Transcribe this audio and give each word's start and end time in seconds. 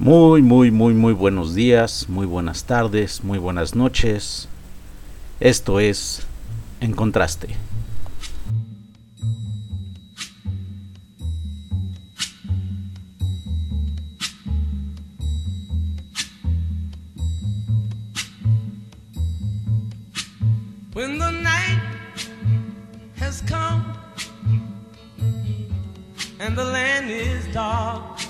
Muy, 0.00 0.40
muy, 0.40 0.70
muy, 0.70 0.94
muy 0.94 1.12
buenos 1.12 1.54
días, 1.54 2.08
muy 2.08 2.24
buenas 2.24 2.64
tardes, 2.64 3.22
muy 3.22 3.36
buenas 3.36 3.74
noches. 3.74 4.48
Esto 5.40 5.78
es 5.78 6.26
En 6.80 6.94
Contraste. 6.94 7.48
When 20.94 21.18
the 21.18 21.30
night 21.30 21.82
has 23.18 23.42
come 23.42 23.84
and 26.40 26.56
the 26.56 26.64
land 26.64 27.10
is 27.10 27.46
dark 27.52 28.29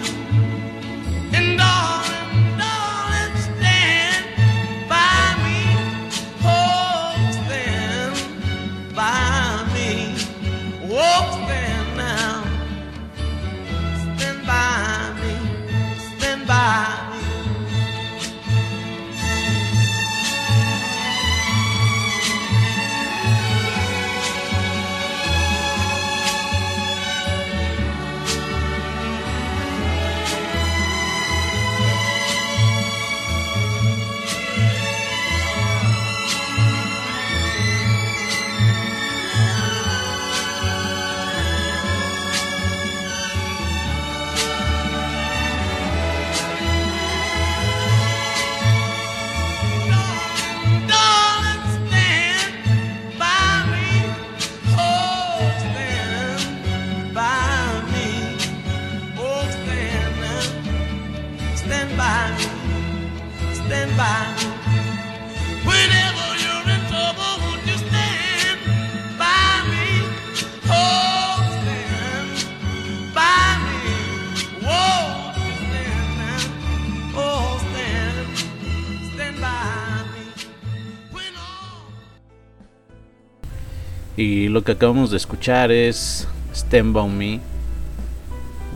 Y 84.21 84.49
lo 84.49 84.63
que 84.63 84.73
acabamos 84.73 85.09
de 85.09 85.17
escuchar 85.17 85.71
es 85.71 86.27
Stand 86.53 86.93
By 86.93 87.09
Me, 87.09 87.39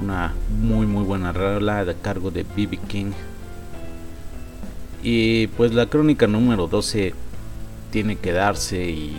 una 0.01 0.33
muy 0.59 0.87
muy 0.87 1.03
buena 1.03 1.33
rola 1.33 1.85
de 1.85 1.93
cargo 1.93 2.31
de 2.31 2.41
BB 2.41 2.79
King. 2.87 3.11
Y 5.03 5.45
pues 5.49 5.71
la 5.75 5.85
crónica 5.85 6.25
número 6.25 6.65
12 6.65 7.13
tiene 7.91 8.15
que 8.15 8.31
darse 8.31 8.89
y 8.89 9.17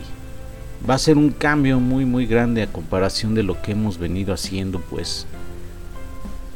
va 0.91 0.95
a 0.95 0.99
ser 0.99 1.17
un 1.17 1.31
cambio 1.31 1.79
muy 1.79 2.05
muy 2.05 2.27
grande 2.27 2.61
a 2.61 2.73
comparación 2.73 3.37
de 3.37 3.45
lo 3.45 3.63
que 3.63 3.71
hemos 3.71 3.99
venido 3.99 4.35
haciendo 4.35 4.81
pues 4.81 5.29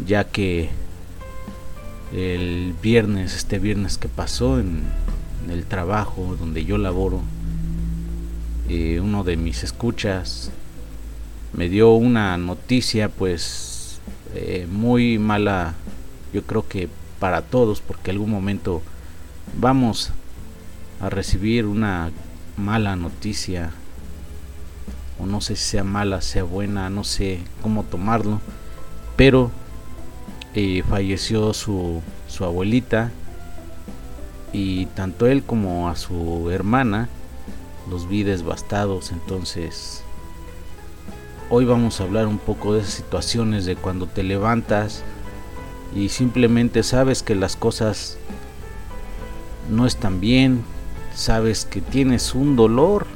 ya 0.05 0.25
que 0.25 0.71
el 2.13 2.75
viernes, 2.83 3.37
este 3.37 3.61
viernes 3.61 3.99
que 3.99 4.09
pasó 4.09 4.59
en, 4.59 4.83
en 5.45 5.51
el 5.53 5.65
trabajo 5.65 6.35
donde 6.41 6.65
yo 6.65 6.77
laboro, 6.77 7.23
uno 9.03 9.25
de 9.25 9.37
mis 9.37 9.65
escuchas 9.65 10.51
me 11.53 11.69
dio 11.69 11.93
una 11.93 12.37
noticia 12.37 13.09
pues 13.09 14.01
eh, 14.35 14.67
muy 14.71 15.19
mala 15.19 15.75
yo 16.33 16.43
creo 16.45 16.69
que 16.69 16.89
para 17.19 17.43
todos 17.43 17.81
porque 17.81 18.13
algún 18.13 18.31
momento 18.31 18.83
vamos 19.59 20.13
a 21.01 21.11
recibir 21.11 21.67
una 21.67 22.11
mala 22.57 22.95
noticia 22.95 23.73
o 25.19 25.27
no 25.27 25.41
sé 25.41 25.57
si 25.57 25.71
sea 25.71 25.85
mala 25.85 26.21
sea 26.21 26.45
buena 26.45 26.91
no 26.91 27.03
sé 27.03 27.41
cómo 27.63 27.83
tomarlo 27.83 28.41
pero 29.17 29.51
eh, 30.55 30.85
falleció 30.89 31.53
su, 31.55 32.03
su 32.29 32.45
abuelita 32.45 33.11
y 34.53 34.87
tanto 34.87 35.27
él 35.27 35.43
como 35.43 35.89
a 35.89 35.97
su 35.97 36.51
hermana 36.51 37.09
los 37.91 38.09
vi 38.09 38.23
devastados 38.23 39.11
entonces 39.11 40.03
hoy 41.51 41.65
vamos 41.65 42.01
a 42.01 42.05
hablar 42.05 42.29
un 42.29 42.39
poco 42.39 42.75
de 42.75 42.81
esas 42.81 42.95
situaciones 42.95 43.65
de 43.65 43.75
cuando 43.75 44.07
te 44.07 44.23
levantas 44.23 45.03
y 45.95 46.09
simplemente 46.09 46.85
sabes 46.85 47.25
que 47.25 47.35
las 47.35 47.57
cosas 47.57 48.17
no 49.69 49.87
están 49.87 50.21
bien 50.21 50.63
sabes 51.15 51.65
que 51.65 51.81
tienes 51.81 52.35
un 52.37 52.55
dolor 52.55 53.07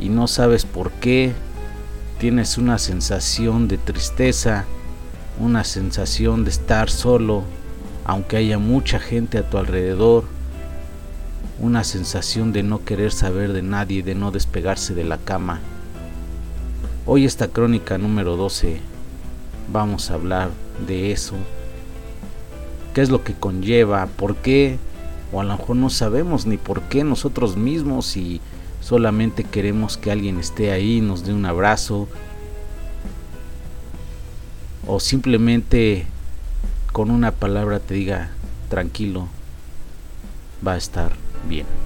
y 0.00 0.08
no 0.08 0.26
sabes 0.26 0.64
por 0.64 0.90
qué 0.90 1.32
tienes 2.18 2.58
una 2.58 2.78
sensación 2.78 3.68
de 3.68 3.78
tristeza 3.78 4.64
una 5.38 5.62
sensación 5.62 6.44
de 6.44 6.50
estar 6.50 6.90
solo 6.90 7.44
aunque 8.04 8.36
haya 8.36 8.58
mucha 8.58 8.98
gente 8.98 9.38
a 9.38 9.48
tu 9.48 9.58
alrededor 9.58 10.35
una 11.58 11.84
sensación 11.84 12.52
de 12.52 12.62
no 12.62 12.84
querer 12.84 13.12
saber 13.12 13.52
de 13.52 13.62
nadie, 13.62 14.02
de 14.02 14.14
no 14.14 14.30
despegarse 14.30 14.94
de 14.94 15.04
la 15.04 15.18
cama. 15.18 15.60
Hoy 17.06 17.24
esta 17.24 17.48
crónica 17.48 17.98
número 17.98 18.36
12 18.36 18.80
vamos 19.72 20.10
a 20.10 20.14
hablar 20.14 20.50
de 20.86 21.12
eso. 21.12 21.34
¿Qué 22.94 23.00
es 23.00 23.10
lo 23.10 23.24
que 23.24 23.34
conlleva? 23.34 24.06
¿Por 24.06 24.36
qué? 24.36 24.78
O 25.32 25.40
a 25.40 25.44
lo 25.44 25.56
mejor 25.56 25.76
no 25.76 25.90
sabemos 25.90 26.46
ni 26.46 26.56
por 26.56 26.82
qué 26.82 27.04
nosotros 27.04 27.56
mismos 27.56 28.16
y 28.16 28.40
solamente 28.80 29.44
queremos 29.44 29.96
que 29.96 30.10
alguien 30.10 30.38
esté 30.38 30.72
ahí, 30.72 31.00
nos 31.00 31.24
dé 31.24 31.32
un 31.32 31.46
abrazo. 31.46 32.08
O 34.86 35.00
simplemente 35.00 36.06
con 36.92 37.10
una 37.10 37.32
palabra 37.32 37.80
te 37.80 37.94
diga, 37.94 38.30
tranquilo, 38.68 39.28
va 40.66 40.74
a 40.74 40.76
estar 40.76 41.25
bien. 41.48 41.85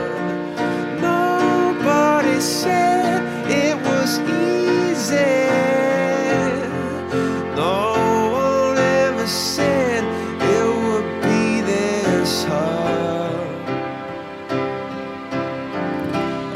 Nobody 1.00 2.40
said 2.40 3.22
it 3.50 3.76
was 3.86 4.18
easy. 4.20 5.16
No 7.56 7.92
one 8.32 8.78
ever 8.78 9.26
said 9.26 10.04
it 10.42 10.66
would 10.84 11.22
be 11.22 11.60
this 11.62 12.44
hard. 12.44 13.48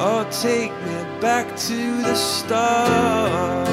Oh, 0.00 0.24
take 0.30 0.72
me 0.84 1.20
back 1.20 1.56
to 1.56 2.02
the 2.02 2.14
start. 2.14 3.67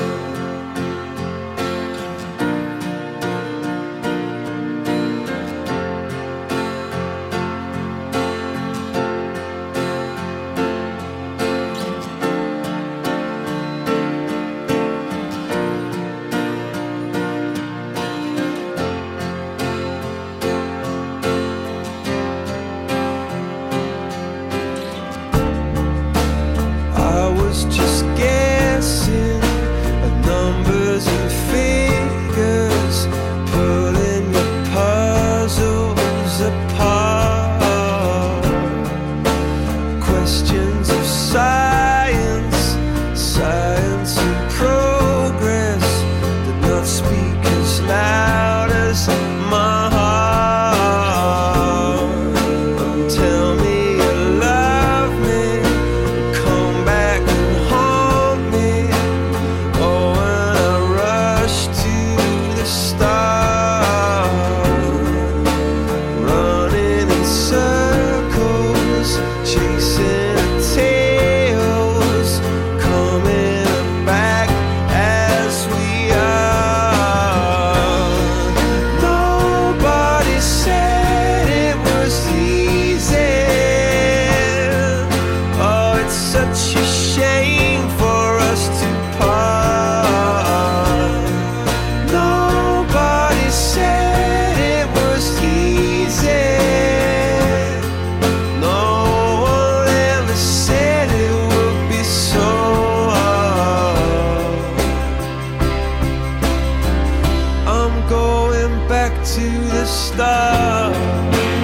I'm 107.85 108.09
going 108.09 108.87
back 108.87 109.13
to 109.35 109.41
the 109.41 109.85
start. 109.85 111.54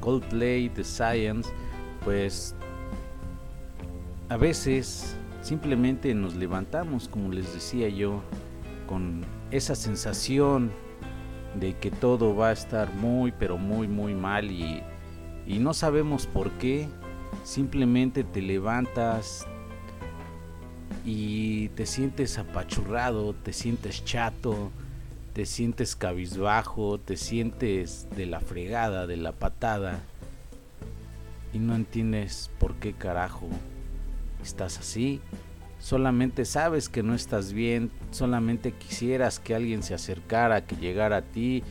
Coldplay, 0.00 0.68
The 0.70 0.84
Science, 0.84 1.50
pues 2.04 2.54
a 4.28 4.36
veces 4.36 5.16
simplemente 5.42 6.14
nos 6.14 6.34
levantamos, 6.34 7.08
como 7.08 7.32
les 7.32 7.52
decía 7.52 7.88
yo, 7.88 8.22
con 8.86 9.24
esa 9.50 9.74
sensación 9.74 10.70
de 11.58 11.76
que 11.76 11.90
todo 11.90 12.36
va 12.36 12.50
a 12.50 12.52
estar 12.52 12.94
muy, 12.94 13.32
pero 13.32 13.58
muy, 13.58 13.88
muy 13.88 14.14
mal 14.14 14.50
y, 14.50 14.82
y 15.46 15.58
no 15.58 15.74
sabemos 15.74 16.26
por 16.26 16.50
qué. 16.52 16.88
Simplemente 17.44 18.22
te 18.24 18.42
levantas 18.42 19.46
y 21.04 21.68
te 21.70 21.86
sientes 21.86 22.38
apachurrado, 22.38 23.34
te 23.34 23.52
sientes 23.52 24.04
chato, 24.04 24.70
te 25.32 25.46
sientes 25.46 25.96
cabizbajo, 25.96 26.98
te 26.98 27.16
sientes 27.16 28.08
de 28.16 28.26
la 28.26 28.40
fregada, 28.40 29.06
de 29.06 29.16
la 29.16 29.32
patada 29.32 29.49
y 31.52 31.58
no 31.58 31.74
entiendes 31.74 32.50
por 32.58 32.76
qué 32.76 32.94
carajo 32.94 33.46
estás 34.42 34.78
así. 34.78 35.20
Solamente 35.78 36.46
sabes 36.46 36.88
que 36.88 37.02
no 37.02 37.14
estás 37.14 37.52
bien, 37.52 37.90
solamente 38.10 38.72
quisieras 38.72 39.38
que 39.38 39.54
alguien 39.54 39.82
se 39.82 39.92
acercara, 39.92 40.64
que 40.64 40.76
llegara 40.76 41.18
a 41.18 41.22
ti 41.22 41.62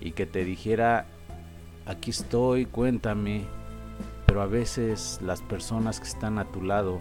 y 0.00 0.12
que 0.12 0.26
te 0.26 0.44
dijera, 0.44 1.06
aquí 1.86 2.10
estoy, 2.10 2.66
cuéntame. 2.66 3.44
Pero 4.26 4.42
a 4.42 4.46
veces 4.46 5.18
las 5.22 5.40
personas 5.40 6.00
que 6.00 6.08
están 6.08 6.38
a 6.38 6.44
tu 6.44 6.62
lado 6.62 7.00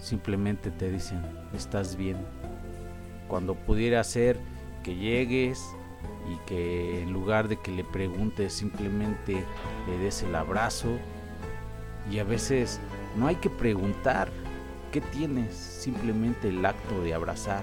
simplemente 0.00 0.72
te 0.72 0.90
dicen, 0.90 1.22
estás 1.54 1.96
bien. 1.96 2.16
cuando 3.28 3.54
pudiera 3.54 4.02
ser 4.04 4.38
que 4.82 4.94
llegues 4.96 5.64
y 6.30 6.36
que 6.46 7.02
en 7.02 7.12
lugar 7.12 7.48
de 7.48 7.56
que 7.56 7.72
le 7.72 7.84
preguntes 7.84 8.52
simplemente 8.52 9.44
le 9.86 9.98
des 9.98 10.22
el 10.22 10.34
abrazo. 10.34 10.98
Y 12.10 12.18
a 12.18 12.24
veces 12.24 12.80
no 13.16 13.26
hay 13.26 13.36
que 13.36 13.50
preguntar 13.50 14.28
qué 14.90 15.00
tienes, 15.00 15.54
simplemente 15.54 16.48
el 16.48 16.64
acto 16.64 17.02
de 17.02 17.14
abrazar 17.14 17.62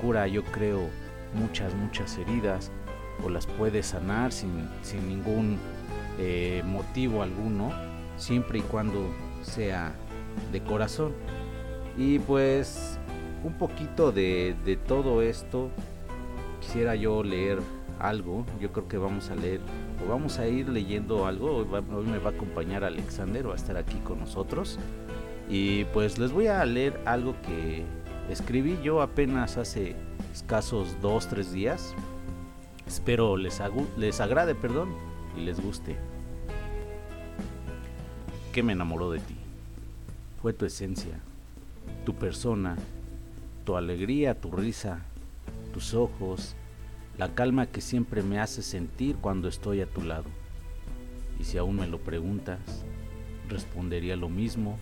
cura 0.00 0.26
yo 0.26 0.44
creo 0.44 0.90
muchas 1.34 1.74
muchas 1.74 2.18
heridas 2.18 2.70
o 3.24 3.30
las 3.30 3.46
puede 3.46 3.82
sanar 3.82 4.32
sin, 4.32 4.68
sin 4.82 5.08
ningún 5.08 5.58
eh, 6.18 6.62
motivo 6.66 7.22
alguno 7.22 7.72
siempre 8.16 8.58
y 8.58 8.62
cuando 8.62 9.06
sea 9.42 9.94
de 10.52 10.62
corazón. 10.62 11.12
Y 11.96 12.18
pues 12.18 12.98
un 13.42 13.54
poquito 13.54 14.12
de, 14.12 14.54
de 14.64 14.76
todo 14.76 15.22
esto 15.22 15.70
quisiera 16.60 16.94
yo 16.94 17.22
leer 17.22 17.58
algo. 17.98 18.44
Yo 18.60 18.72
creo 18.72 18.88
que 18.88 18.98
vamos 18.98 19.30
a 19.30 19.34
leer 19.34 19.60
o 20.04 20.08
vamos 20.08 20.38
a 20.38 20.46
ir 20.46 20.68
leyendo 20.68 21.26
algo. 21.26 21.56
Hoy, 21.56 21.66
me 22.04 22.18
va 22.18 22.30
a 22.30 22.32
acompañar 22.32 22.84
Alexander, 22.84 23.48
va 23.48 23.52
a 23.52 23.56
estar 23.56 23.76
aquí 23.76 23.98
con 23.98 24.20
nosotros. 24.20 24.78
Y 25.48 25.84
pues 25.86 26.18
les 26.18 26.32
voy 26.32 26.48
a 26.48 26.64
leer 26.64 27.00
algo 27.04 27.34
que 27.42 27.84
escribí 28.30 28.78
yo 28.82 29.00
apenas 29.02 29.56
hace 29.56 29.96
escasos 30.32 30.96
2-3 31.02 31.44
días. 31.50 31.94
Espero 32.86 33.36
les, 33.36 33.60
les 33.96 34.20
agrade, 34.20 34.54
perdón, 34.54 34.90
y 35.36 35.40
les 35.40 35.60
guste. 35.60 35.96
¿Qué 38.52 38.62
me 38.62 38.72
enamoró 38.72 39.10
de 39.10 39.18
ti? 39.18 39.36
Fue 40.40 40.52
tu 40.52 40.64
esencia, 40.64 41.20
tu 42.04 42.14
persona, 42.14 42.76
tu 43.64 43.76
alegría, 43.76 44.40
tu 44.40 44.50
risa, 44.50 45.00
tus 45.74 45.92
ojos, 45.92 46.54
la 47.18 47.34
calma 47.34 47.66
que 47.66 47.80
siempre 47.80 48.22
me 48.22 48.38
hace 48.38 48.62
sentir 48.62 49.16
cuando 49.16 49.48
estoy 49.48 49.80
a 49.80 49.86
tu 49.86 50.02
lado. 50.02 50.26
Y 51.38 51.44
si 51.44 51.58
aún 51.58 51.76
me 51.76 51.86
lo 51.86 51.98
preguntas, 51.98 52.60
respondería 53.48 54.16
lo 54.16 54.28
mismo 54.28 54.78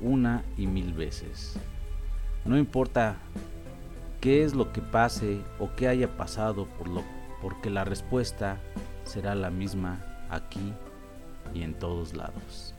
una 0.00 0.44
y 0.56 0.66
mil 0.66 0.92
veces. 0.92 1.56
No 2.44 2.58
importa 2.58 3.16
qué 4.20 4.44
es 4.44 4.54
lo 4.54 4.72
que 4.72 4.80
pase 4.80 5.40
o 5.58 5.74
qué 5.76 5.88
haya 5.88 6.16
pasado 6.16 6.66
por 6.66 6.88
porque 7.40 7.70
la 7.70 7.84
respuesta 7.84 8.58
será 9.04 9.34
la 9.34 9.50
misma 9.50 10.00
aquí 10.30 10.72
y 11.52 11.62
en 11.62 11.74
todos 11.74 12.14
lados. 12.14 12.74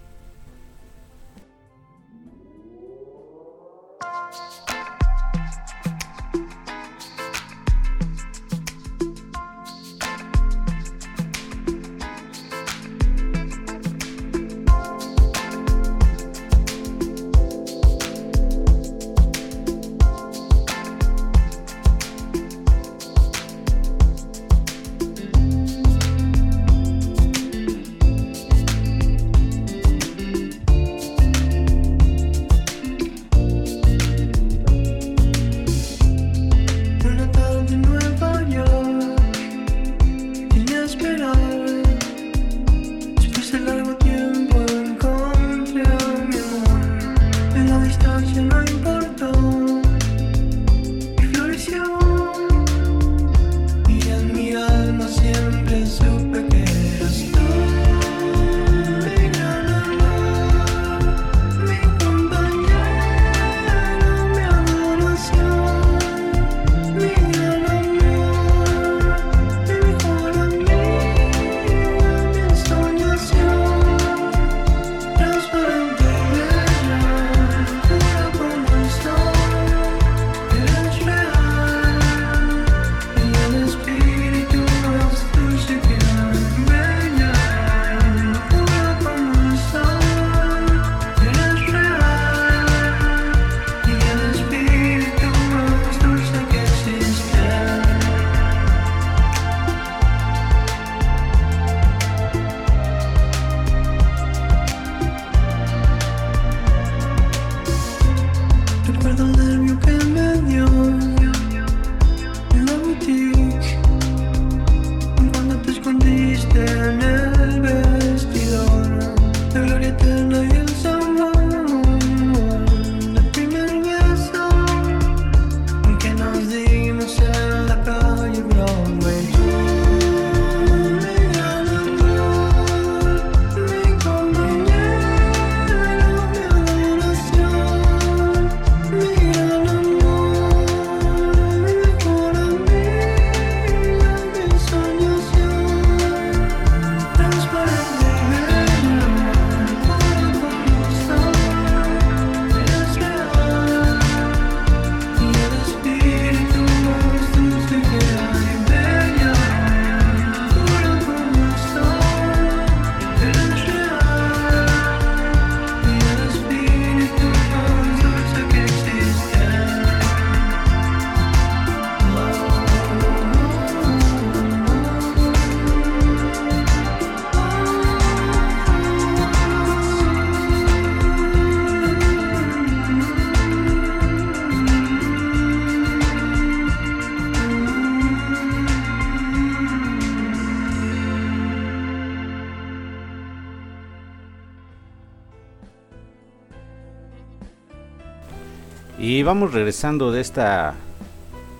Vamos 199.25 199.53
regresando 199.53 200.11
de 200.11 200.21
esta 200.21 200.75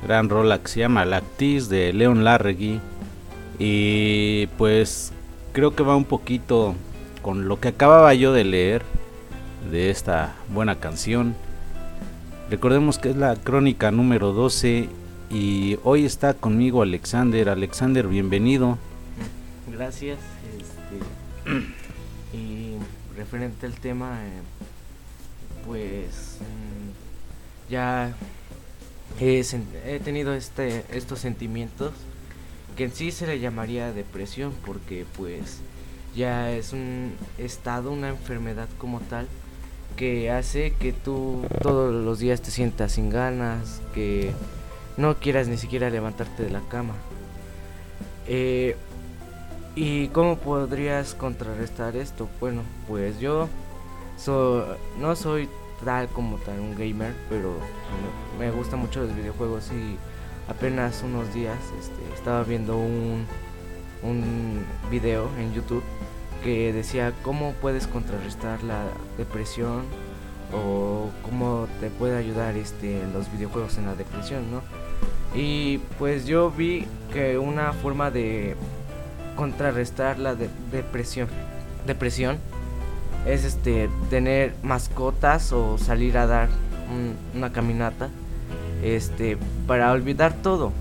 gran 0.03 0.29
rola 0.29 0.60
que 0.60 0.67
se 0.67 0.81
llama 0.81 1.03
Lactis 1.03 1.67
de 1.67 1.93
Leon 1.93 2.24
Larregui. 2.24 2.79
Y 3.57 4.45
pues 4.57 5.12
creo 5.51 5.75
que 5.75 5.81
va 5.81 5.95
un 5.95 6.05
poquito 6.05 6.75
con 7.24 7.48
lo 7.48 7.60
que 7.60 7.69
acababa 7.69 8.13
yo 8.13 8.34
de 8.34 8.43
leer 8.43 8.84
de 9.72 9.89
esta 9.89 10.36
buena 10.53 10.75
canción. 10.75 11.36
Recordemos 12.51 13.00
que 13.00 13.10
es 13.10 13.15
la 13.15 13.36
crónica 13.36 13.89
número 13.89 14.31
12 14.31 14.88
y 15.31 15.79
hoy 15.84 16.05
está 16.05 16.36
conmigo 16.36 16.84
Alexander. 16.84 17.50
Alexander, 17.50 18.07
bienvenido. 18.07 18.77
Gracias. 19.72 20.19
Este, 20.55 22.38
y 22.38 22.75
referente 23.17 23.65
al 23.65 23.74
tema, 23.74 24.19
eh, 24.24 24.41
pues 25.65 26.38
ya 27.69 28.13
he, 29.19 29.43
tenido 30.03 30.34
este, 30.34 30.86
estos 30.91 31.19
sentimientos 31.19 31.93
que 32.75 32.86
en 32.86 32.91
sí 32.91 33.12
se 33.12 33.27
le 33.27 33.39
llamaría 33.39 33.93
depresión 33.93 34.53
porque 34.65 35.05
pues 35.15 35.60
ya 36.15 36.51
es 36.51 36.74
un 36.74 37.13
estado, 37.38 37.91
una 37.91 38.10
enfermedad 38.10 38.67
como 38.77 39.00
tal 39.00 39.27
que 39.95 40.29
hace 40.29 40.74
que 40.74 40.91
tú 40.91 41.45
todos 41.62 41.93
los 41.93 42.19
días 42.19 42.41
te 42.41 42.51
sientas 42.51 42.93
sin 42.93 43.10
ganas, 43.10 43.81
que 43.93 44.31
no 44.98 45.15
quieras 45.15 45.48
ni 45.48 45.57
siquiera 45.57 45.89
levantarte 45.89 46.43
de 46.43 46.50
la 46.50 46.62
cama. 46.67 46.95
Eh, 48.27 48.75
¿Y 49.75 50.07
cómo 50.10 50.38
podrías 50.38 51.13
contrarrestar 51.13 51.95
esto? 51.95 52.29
Bueno, 52.39 52.62
pues 52.88 53.19
yo 53.19 53.48
so- 54.17 54.77
no 55.00 55.15
soy 55.15 55.50
tal 55.85 56.07
como 56.09 56.37
tal 56.37 56.59
un 56.59 56.75
gamer, 56.75 57.13
pero 57.29 57.57
me 58.37 58.51
gustan 58.51 58.79
mucho 58.79 59.01
los 59.01 59.15
videojuegos 59.15 59.71
y 59.71 59.97
apenas 60.51 61.01
unos 61.03 61.33
días 61.33 61.57
este, 61.79 62.13
estaba 62.13 62.43
viendo 62.43 62.75
un, 62.77 63.25
un 64.03 64.65
video 64.91 65.29
en 65.39 65.53
YouTube 65.53 65.83
que 66.43 66.73
decía 66.73 67.13
cómo 67.23 67.53
puedes 67.61 67.87
contrarrestar 67.87 68.61
la 68.63 68.83
depresión 69.17 69.83
o 70.53 71.09
cómo 71.23 71.67
te 71.79 71.89
puede 71.89 72.17
ayudar 72.17 72.55
este 72.57 73.01
los 73.13 73.31
videojuegos 73.31 73.77
en 73.77 73.85
la 73.87 73.95
depresión, 73.95 74.51
¿no? 74.51 74.61
Y 75.33 75.79
pues 75.97 76.25
yo 76.25 76.51
vi 76.51 76.85
que 77.11 77.37
una 77.37 77.73
forma 77.73 78.11
de 78.11 78.55
contrarrestar 79.35 80.17
la 80.19 80.35
de- 80.35 80.50
depresión 80.71 81.27
depresión 81.85 82.37
es 83.25 83.44
este 83.44 83.90
tener 84.09 84.53
mascotas 84.64 85.51
o 85.51 85.77
salir 85.77 86.18
a 86.18 86.27
dar 86.27 86.50
un- 86.94 87.16
una 87.38 87.51
caminata 87.51 88.09
este 88.83 89.38
para 89.68 89.92
olvidar 89.92 90.33
todo. 90.33 90.72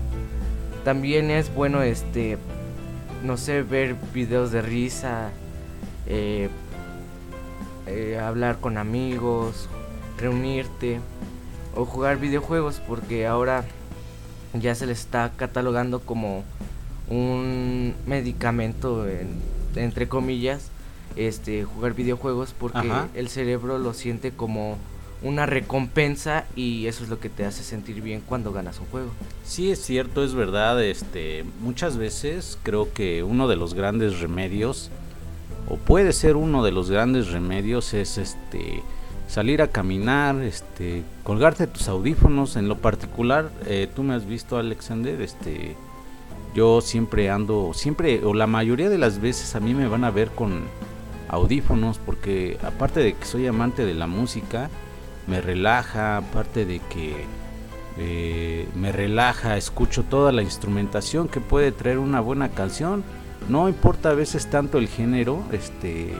También 0.83 1.31
es 1.31 1.53
bueno 1.53 1.81
este 1.81 2.37
no 3.23 3.37
sé 3.37 3.63
ver 3.63 3.95
videos 4.13 4.51
de 4.51 4.61
risa 4.61 5.31
eh, 6.05 6.49
eh, 7.87 8.19
hablar 8.19 8.59
con 8.59 8.77
amigos 8.77 9.67
reunirte 10.19 10.99
o 11.75 11.85
jugar 11.85 12.17
videojuegos 12.17 12.81
porque 12.87 13.25
ahora 13.25 13.63
ya 14.53 14.75
se 14.75 14.85
les 14.85 14.99
está 14.99 15.31
catalogando 15.35 15.99
como 15.99 16.43
un 17.09 17.93
medicamento 18.05 19.07
en- 19.07 19.41
entre 19.75 20.07
comillas 20.07 20.69
este 21.15 21.63
jugar 21.63 21.93
videojuegos 21.93 22.53
porque 22.57 22.79
Ajá. 22.79 23.07
el 23.13 23.29
cerebro 23.29 23.77
lo 23.77 23.93
siente 23.93 24.31
como 24.31 24.77
una 25.21 25.45
recompensa 25.45 26.45
y 26.55 26.87
eso 26.87 27.03
es 27.03 27.09
lo 27.09 27.19
que 27.19 27.29
te 27.29 27.45
hace 27.45 27.63
sentir 27.63 28.01
bien 28.01 28.21
cuando 28.25 28.51
ganas 28.51 28.79
un 28.79 28.85
juego. 28.87 29.09
Sí, 29.43 29.71
es 29.71 29.81
cierto, 29.81 30.23
es 30.23 30.33
verdad. 30.33 30.83
Este, 30.83 31.45
muchas 31.61 31.97
veces 31.97 32.59
creo 32.63 32.93
que 32.93 33.23
uno 33.23 33.47
de 33.47 33.55
los 33.55 33.73
grandes 33.73 34.19
remedios, 34.19 34.91
o 35.67 35.77
puede 35.77 36.13
ser 36.13 36.35
uno 36.35 36.63
de 36.63 36.71
los 36.71 36.91
grandes 36.91 37.29
remedios, 37.29 37.93
es 37.93 38.17
este 38.17 38.83
salir 39.27 39.61
a 39.61 39.69
caminar, 39.69 40.35
este, 40.43 41.03
colgarte 41.23 41.65
tus 41.65 41.87
audífonos. 41.87 42.55
En 42.55 42.67
lo 42.67 42.77
particular, 42.77 43.49
eh, 43.65 43.89
tú 43.93 44.03
me 44.03 44.13
has 44.13 44.27
visto, 44.27 44.57
Alexander, 44.57 45.19
este, 45.21 45.75
yo 46.53 46.81
siempre 46.81 47.29
ando, 47.29 47.71
siempre 47.73 48.23
o 48.23 48.33
la 48.33 48.47
mayoría 48.47 48.89
de 48.89 48.97
las 48.97 49.19
veces 49.19 49.55
a 49.55 49.59
mí 49.59 49.73
me 49.73 49.87
van 49.87 50.03
a 50.03 50.11
ver 50.11 50.29
con 50.29 50.63
audífonos, 51.27 51.99
porque 51.99 52.57
aparte 52.63 53.01
de 53.01 53.13
que 53.13 53.25
soy 53.25 53.47
amante 53.47 53.85
de 53.85 53.93
la 53.93 54.07
música, 54.07 54.69
me 55.27 55.41
relaja, 55.41 56.17
aparte 56.17 56.65
de 56.65 56.79
que 56.79 57.25
eh, 57.97 58.67
me 58.75 58.91
relaja, 58.91 59.57
escucho 59.57 60.03
toda 60.03 60.31
la 60.31 60.43
instrumentación 60.43 61.27
que 61.27 61.39
puede 61.39 61.71
traer 61.71 61.97
una 61.97 62.19
buena 62.19 62.49
canción. 62.49 63.03
No 63.49 63.69
importa 63.69 64.09
a 64.09 64.13
veces 64.13 64.49
tanto 64.49 64.77
el 64.77 64.87
género, 64.87 65.43
este 65.51 66.13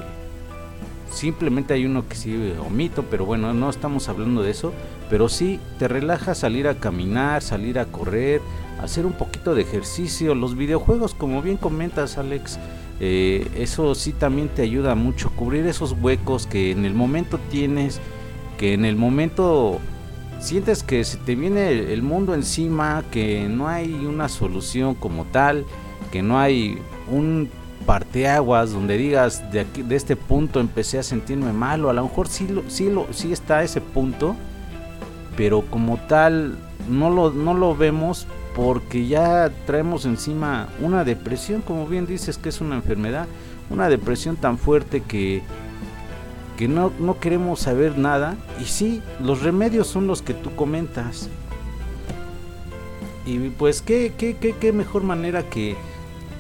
simplemente 1.11 1.73
hay 1.73 1.85
uno 1.85 2.07
que 2.07 2.15
sí 2.15 2.53
omito, 2.65 3.05
pero 3.09 3.25
bueno, 3.25 3.53
no 3.53 3.69
estamos 3.69 4.09
hablando 4.09 4.43
de 4.43 4.51
eso, 4.51 4.73
pero 5.09 5.29
sí 5.29 5.59
te 5.79 5.87
relaja 5.87 6.35
salir 6.35 6.67
a 6.67 6.75
caminar, 6.75 7.41
salir 7.41 7.79
a 7.79 7.85
correr, 7.85 8.41
hacer 8.81 9.05
un 9.05 9.13
poquito 9.13 9.55
de 9.55 9.61
ejercicio, 9.61 10.35
los 10.35 10.55
videojuegos, 10.55 11.13
como 11.13 11.41
bien 11.41 11.57
comentas, 11.57 12.17
Alex, 12.17 12.59
eh, 12.99 13.47
eso 13.57 13.93
sí 13.93 14.13
también 14.13 14.47
te 14.49 14.61
ayuda 14.61 14.95
mucho, 14.95 15.29
cubrir 15.31 15.65
esos 15.67 15.95
huecos 16.01 16.47
que 16.47 16.71
en 16.71 16.85
el 16.85 16.93
momento 16.93 17.39
tienes, 17.49 17.99
que 18.57 18.73
en 18.73 18.85
el 18.85 18.95
momento 18.95 19.79
sientes 20.39 20.83
que 20.83 21.03
se 21.03 21.17
te 21.17 21.35
viene 21.35 21.69
el, 21.69 22.01
mundo 22.01 22.33
encima, 22.33 23.03
que 23.11 23.47
no 23.49 23.67
hay 23.67 23.93
una 24.05 24.29
solución 24.29 24.95
como 24.95 25.25
tal, 25.25 25.65
que 26.11 26.21
no 26.21 26.39
hay 26.39 26.77
un 27.11 27.49
parteaguas 27.85 28.71
donde 28.71 28.97
digas 28.97 29.51
de 29.51 29.59
aquí 29.59 29.83
de 29.83 29.95
este 29.95 30.15
punto 30.15 30.59
empecé 30.59 30.97
a 30.97 31.03
sentirme 31.03 31.53
mal 31.53 31.85
o 31.85 31.91
a 31.91 31.93
lo 31.93 32.01
mejor 32.03 32.27
sí 32.27 32.47
lo, 32.47 32.67
sí 32.67 32.89
lo 32.89 33.05
sí 33.11 33.31
está 33.31 33.61
ese 33.61 33.81
punto, 33.81 34.35
pero 35.37 35.61
como 35.61 35.97
tal 35.97 36.57
no 36.89 37.09
lo 37.11 37.31
no 37.31 37.53
lo 37.53 37.75
vemos 37.75 38.25
porque 38.55 39.07
ya 39.07 39.51
traemos 39.65 40.05
encima 40.05 40.69
una 40.79 41.03
depresión, 41.03 41.61
como 41.61 41.87
bien 41.87 42.07
dices 42.07 42.37
que 42.37 42.49
es 42.49 42.61
una 42.61 42.75
enfermedad, 42.75 43.27
una 43.69 43.89
depresión 43.89 44.37
tan 44.37 44.57
fuerte 44.57 45.01
que 45.01 45.43
que 46.57 46.67
no, 46.67 46.91
no 46.99 47.19
queremos 47.19 47.59
saber 47.59 47.97
nada. 47.97 48.35
Y 48.61 48.65
sí, 48.65 49.01
los 49.21 49.41
remedios 49.41 49.87
son 49.87 50.07
los 50.07 50.21
que 50.21 50.33
tú 50.33 50.55
comentas. 50.55 51.29
Y 53.25 53.49
pues 53.49 53.81
qué, 53.81 54.13
qué, 54.17 54.37
qué, 54.37 54.53
qué 54.53 54.71
mejor 54.71 55.03
manera 55.03 55.43
que 55.43 55.75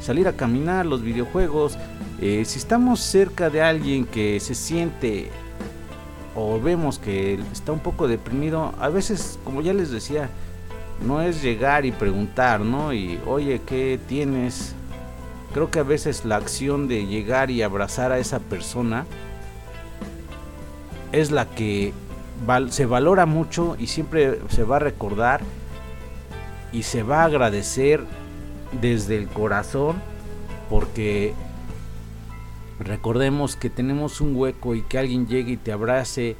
salir 0.01 0.27
a 0.27 0.33
caminar, 0.33 0.85
los 0.85 1.01
videojuegos. 1.01 1.77
Eh, 2.21 2.43
si 2.45 2.59
estamos 2.59 3.01
cerca 3.01 3.49
de 3.49 3.61
alguien 3.61 4.05
que 4.05 4.39
se 4.39 4.55
siente 4.55 5.29
o 6.35 6.59
vemos 6.59 6.99
que 6.99 7.39
está 7.51 7.71
un 7.71 7.79
poco 7.79 8.07
deprimido, 8.07 8.73
a 8.79 8.89
veces, 8.89 9.39
como 9.43 9.61
ya 9.61 9.73
les 9.73 9.89
decía, 9.89 10.29
no 11.01 11.21
es 11.21 11.41
llegar 11.41 11.85
y 11.85 11.91
preguntar, 11.91 12.61
¿no? 12.61 12.93
Y 12.93 13.19
oye, 13.25 13.61
¿qué 13.65 13.99
tienes? 14.07 14.75
Creo 15.53 15.71
que 15.71 15.79
a 15.79 15.83
veces 15.83 16.25
la 16.25 16.37
acción 16.37 16.87
de 16.87 17.05
llegar 17.05 17.51
y 17.51 17.61
abrazar 17.61 18.11
a 18.11 18.19
esa 18.19 18.39
persona 18.39 19.05
es 21.11 21.31
la 21.31 21.45
que 21.45 21.93
se 22.69 22.85
valora 22.85 23.25
mucho 23.25 23.75
y 23.79 23.87
siempre 23.87 24.39
se 24.49 24.63
va 24.63 24.77
a 24.77 24.79
recordar 24.79 25.41
y 26.73 26.83
se 26.83 27.03
va 27.03 27.21
a 27.21 27.25
agradecer 27.25 28.03
desde 28.81 29.17
el 29.17 29.29
corazón 29.29 30.01
porque 30.69 31.33
recordemos 32.79 33.55
que 33.55 33.69
tenemos 33.69 34.19
un 34.19 34.35
hueco 34.35 34.75
y 34.75 34.81
que 34.81 34.97
alguien 34.97 35.27
llegue 35.27 35.53
y 35.53 35.57
te 35.57 35.71
abrace 35.71 36.35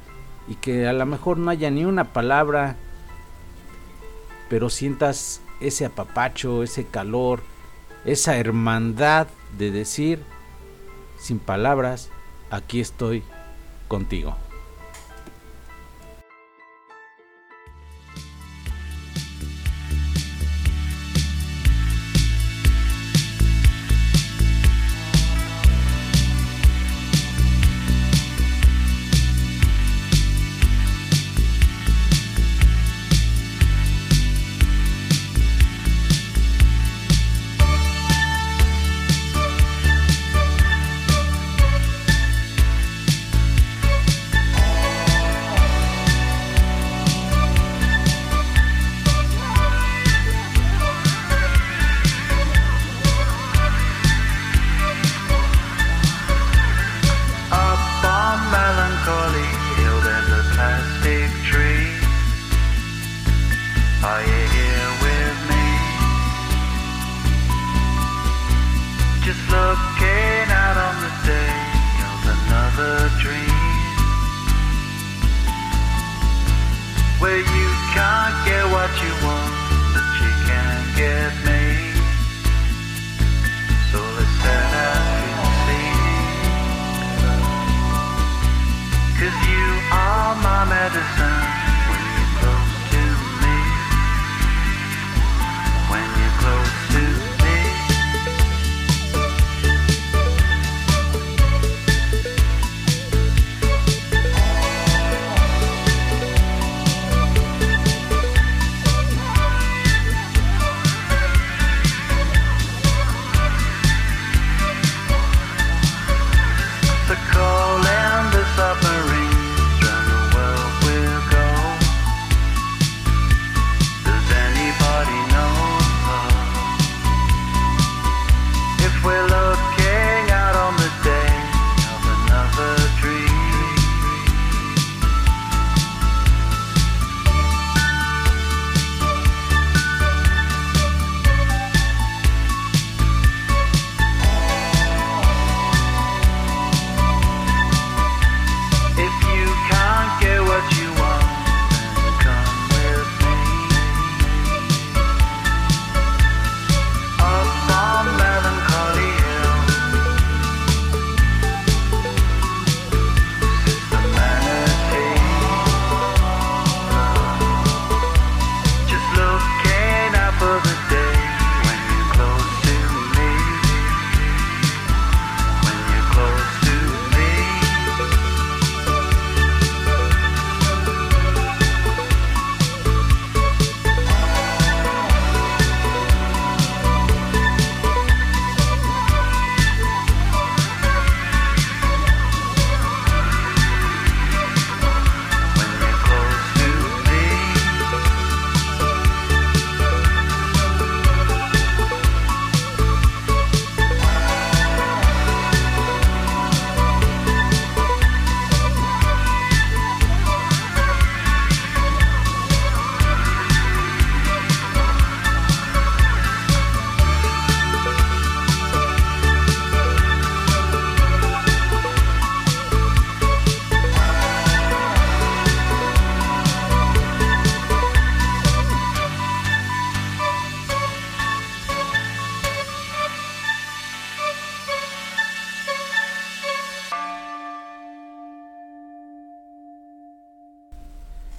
y 0.48 0.56
que 0.56 0.86
a 0.86 0.92
lo 0.92 1.06
mejor 1.06 1.38
no 1.38 1.50
haya 1.50 1.70
ni 1.70 1.84
una 1.84 2.12
palabra 2.12 2.76
pero 4.48 4.70
sientas 4.70 5.40
ese 5.60 5.86
apapacho, 5.86 6.62
ese 6.62 6.84
calor, 6.84 7.42
esa 8.04 8.36
hermandad 8.36 9.26
de 9.58 9.70
decir 9.70 10.22
sin 11.18 11.38
palabras, 11.38 12.10
aquí 12.50 12.80
estoy 12.80 13.22
contigo. 13.88 14.36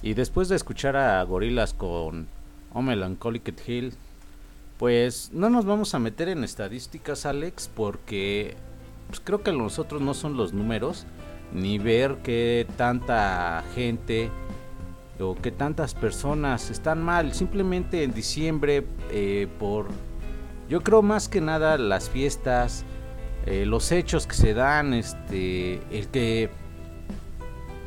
Y 0.08 0.14
después 0.14 0.48
de 0.48 0.56
escuchar 0.56 0.96
a 0.96 1.22
Gorilas 1.22 1.74
con 1.74 2.28
Oh 2.72 2.80
Melancholic 2.80 3.52
Hill, 3.68 3.92
pues 4.78 5.32
no 5.34 5.50
nos 5.50 5.66
vamos 5.66 5.94
a 5.94 5.98
meter 5.98 6.30
en 6.30 6.44
estadísticas, 6.44 7.26
Alex, 7.26 7.68
porque 7.76 8.56
pues, 9.08 9.20
creo 9.20 9.42
que 9.42 9.52
nosotros 9.52 10.00
no 10.00 10.14
son 10.14 10.38
los 10.38 10.54
números, 10.54 11.04
ni 11.52 11.78
ver 11.78 12.22
que 12.22 12.66
tanta 12.78 13.62
gente 13.74 14.30
o 15.20 15.34
que 15.34 15.50
tantas 15.50 15.92
personas 15.92 16.70
están 16.70 17.02
mal. 17.02 17.34
Simplemente 17.34 18.02
en 18.02 18.14
diciembre, 18.14 18.86
eh, 19.10 19.46
por 19.58 19.88
yo 20.70 20.80
creo 20.80 21.02
más 21.02 21.28
que 21.28 21.42
nada 21.42 21.76
las 21.76 22.08
fiestas, 22.08 22.86
eh, 23.44 23.66
los 23.66 23.92
hechos 23.92 24.26
que 24.26 24.36
se 24.36 24.54
dan, 24.54 24.94
este, 24.94 25.82
el 25.90 26.08
que 26.08 26.48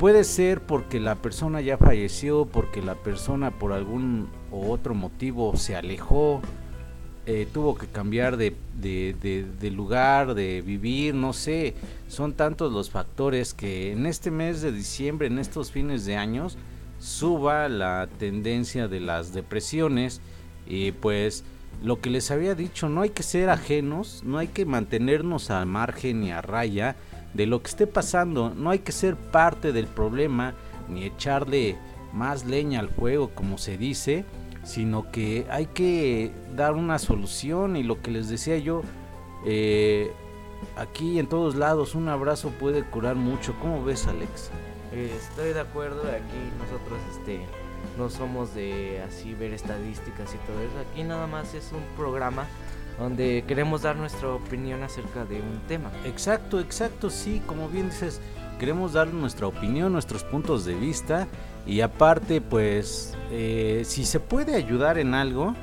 puede 0.02 0.24
ser 0.24 0.60
porque 0.60 0.98
la 0.98 1.14
persona 1.14 1.60
ya 1.60 1.78
falleció, 1.78 2.44
porque 2.44 2.82
la 2.82 2.96
persona 2.96 3.52
por 3.52 3.72
algún 3.72 4.28
o 4.50 4.72
otro 4.72 4.94
motivo 4.96 5.56
se 5.56 5.76
alejó, 5.76 6.42
eh, 7.24 7.46
tuvo 7.54 7.78
que 7.78 7.86
cambiar 7.86 8.36
de- 8.36 8.56
de 8.80 9.70
lugar, 9.70 10.34
de 10.34 10.60
vivir, 10.60 11.14
no 11.14 11.32
sé, 11.32 11.74
son 12.08 12.32
tantos 12.32 12.72
los 12.72 12.90
factores 12.90 13.54
que 13.54 13.92
en 13.92 14.06
este 14.06 14.32
mes 14.32 14.60
de 14.60 14.72
diciembre, 14.72 15.28
en 15.28 15.38
estos 15.38 15.70
fines 15.70 16.04
de 16.04 16.16
años, 16.16 16.58
suba 16.98 17.68
la 17.68 18.08
tendencia 18.18 18.88
de 18.88 18.98
las 18.98 19.32
depresiones. 19.32 20.20
Y 20.66 20.90
pues 20.90 21.44
lo 21.80 22.00
que 22.00 22.10
les 22.10 22.32
había 22.32 22.56
dicho, 22.56 22.88
no 22.88 23.02
hay 23.02 23.10
que 23.10 23.22
ser 23.22 23.50
ajenos, 23.50 24.24
no 24.24 24.38
hay 24.38 24.48
que 24.48 24.66
mantenernos 24.66 25.52
al 25.52 25.66
margen 25.66 26.24
y 26.24 26.32
a 26.32 26.42
raya 26.42 26.96
de 27.34 27.46
lo 27.46 27.62
que 27.62 27.68
esté 27.68 27.86
pasando, 27.86 28.52
no 28.54 28.70
hay 28.70 28.80
que 28.80 28.92
ser 28.92 29.16
parte 29.16 29.72
del 29.72 29.86
problema 29.86 30.54
ni 30.88 31.04
echarle 31.04 31.76
más 32.12 32.44
leña 32.44 32.80
al 32.80 32.90
fuego 32.90 33.30
como 33.34 33.58
se 33.58 33.78
dice, 33.78 34.24
sino 34.64 35.10
que 35.10 35.46
hay 35.50 35.66
que 35.66 36.32
dar 36.54 36.74
una 36.74 36.98
solución. 36.98 37.76
Y 37.76 37.82
lo 37.82 38.00
que 38.02 38.10
les 38.10 38.28
decía 38.28 38.58
yo, 38.58 38.82
eh, 39.46 40.12
aquí 40.76 41.18
en 41.18 41.26
todos 41.26 41.54
lados 41.54 41.94
un 41.94 42.08
abrazo 42.08 42.50
puede 42.50 42.82
curar 42.84 43.16
mucho, 43.16 43.54
¿cómo 43.60 43.84
ves 43.84 44.06
Alex? 44.06 44.50
Estoy 44.92 45.54
de 45.54 45.60
acuerdo, 45.60 46.02
aquí 46.02 46.38
nosotros 46.58 47.00
este 47.16 47.40
no 47.98 48.10
somos 48.10 48.54
de 48.54 49.02
así 49.02 49.34
ver 49.34 49.52
estadísticas 49.52 50.34
y 50.34 50.38
todo 50.46 50.60
eso, 50.60 50.90
aquí 50.90 51.02
nada 51.02 51.26
más 51.26 51.54
es 51.54 51.72
un 51.72 51.82
programa 51.96 52.46
donde 53.02 53.44
queremos 53.46 53.82
dar 53.82 53.96
nuestra 53.96 54.28
opinión 54.28 54.82
acerca 54.82 55.24
de 55.24 55.36
un 55.36 55.60
tema. 55.66 55.90
Exacto, 56.04 56.60
exacto, 56.60 57.10
sí, 57.10 57.42
como 57.46 57.68
bien 57.68 57.90
dices, 57.90 58.20
queremos 58.58 58.92
dar 58.92 59.12
nuestra 59.12 59.46
opinión, 59.48 59.92
nuestros 59.92 60.22
puntos 60.22 60.64
de 60.64 60.74
vista 60.74 61.26
y 61.66 61.80
aparte, 61.80 62.40
pues, 62.40 63.16
eh, 63.30 63.82
si 63.84 64.04
se 64.04 64.20
puede 64.20 64.54
ayudar 64.54 64.98
en 64.98 65.14
algo, 65.14 65.54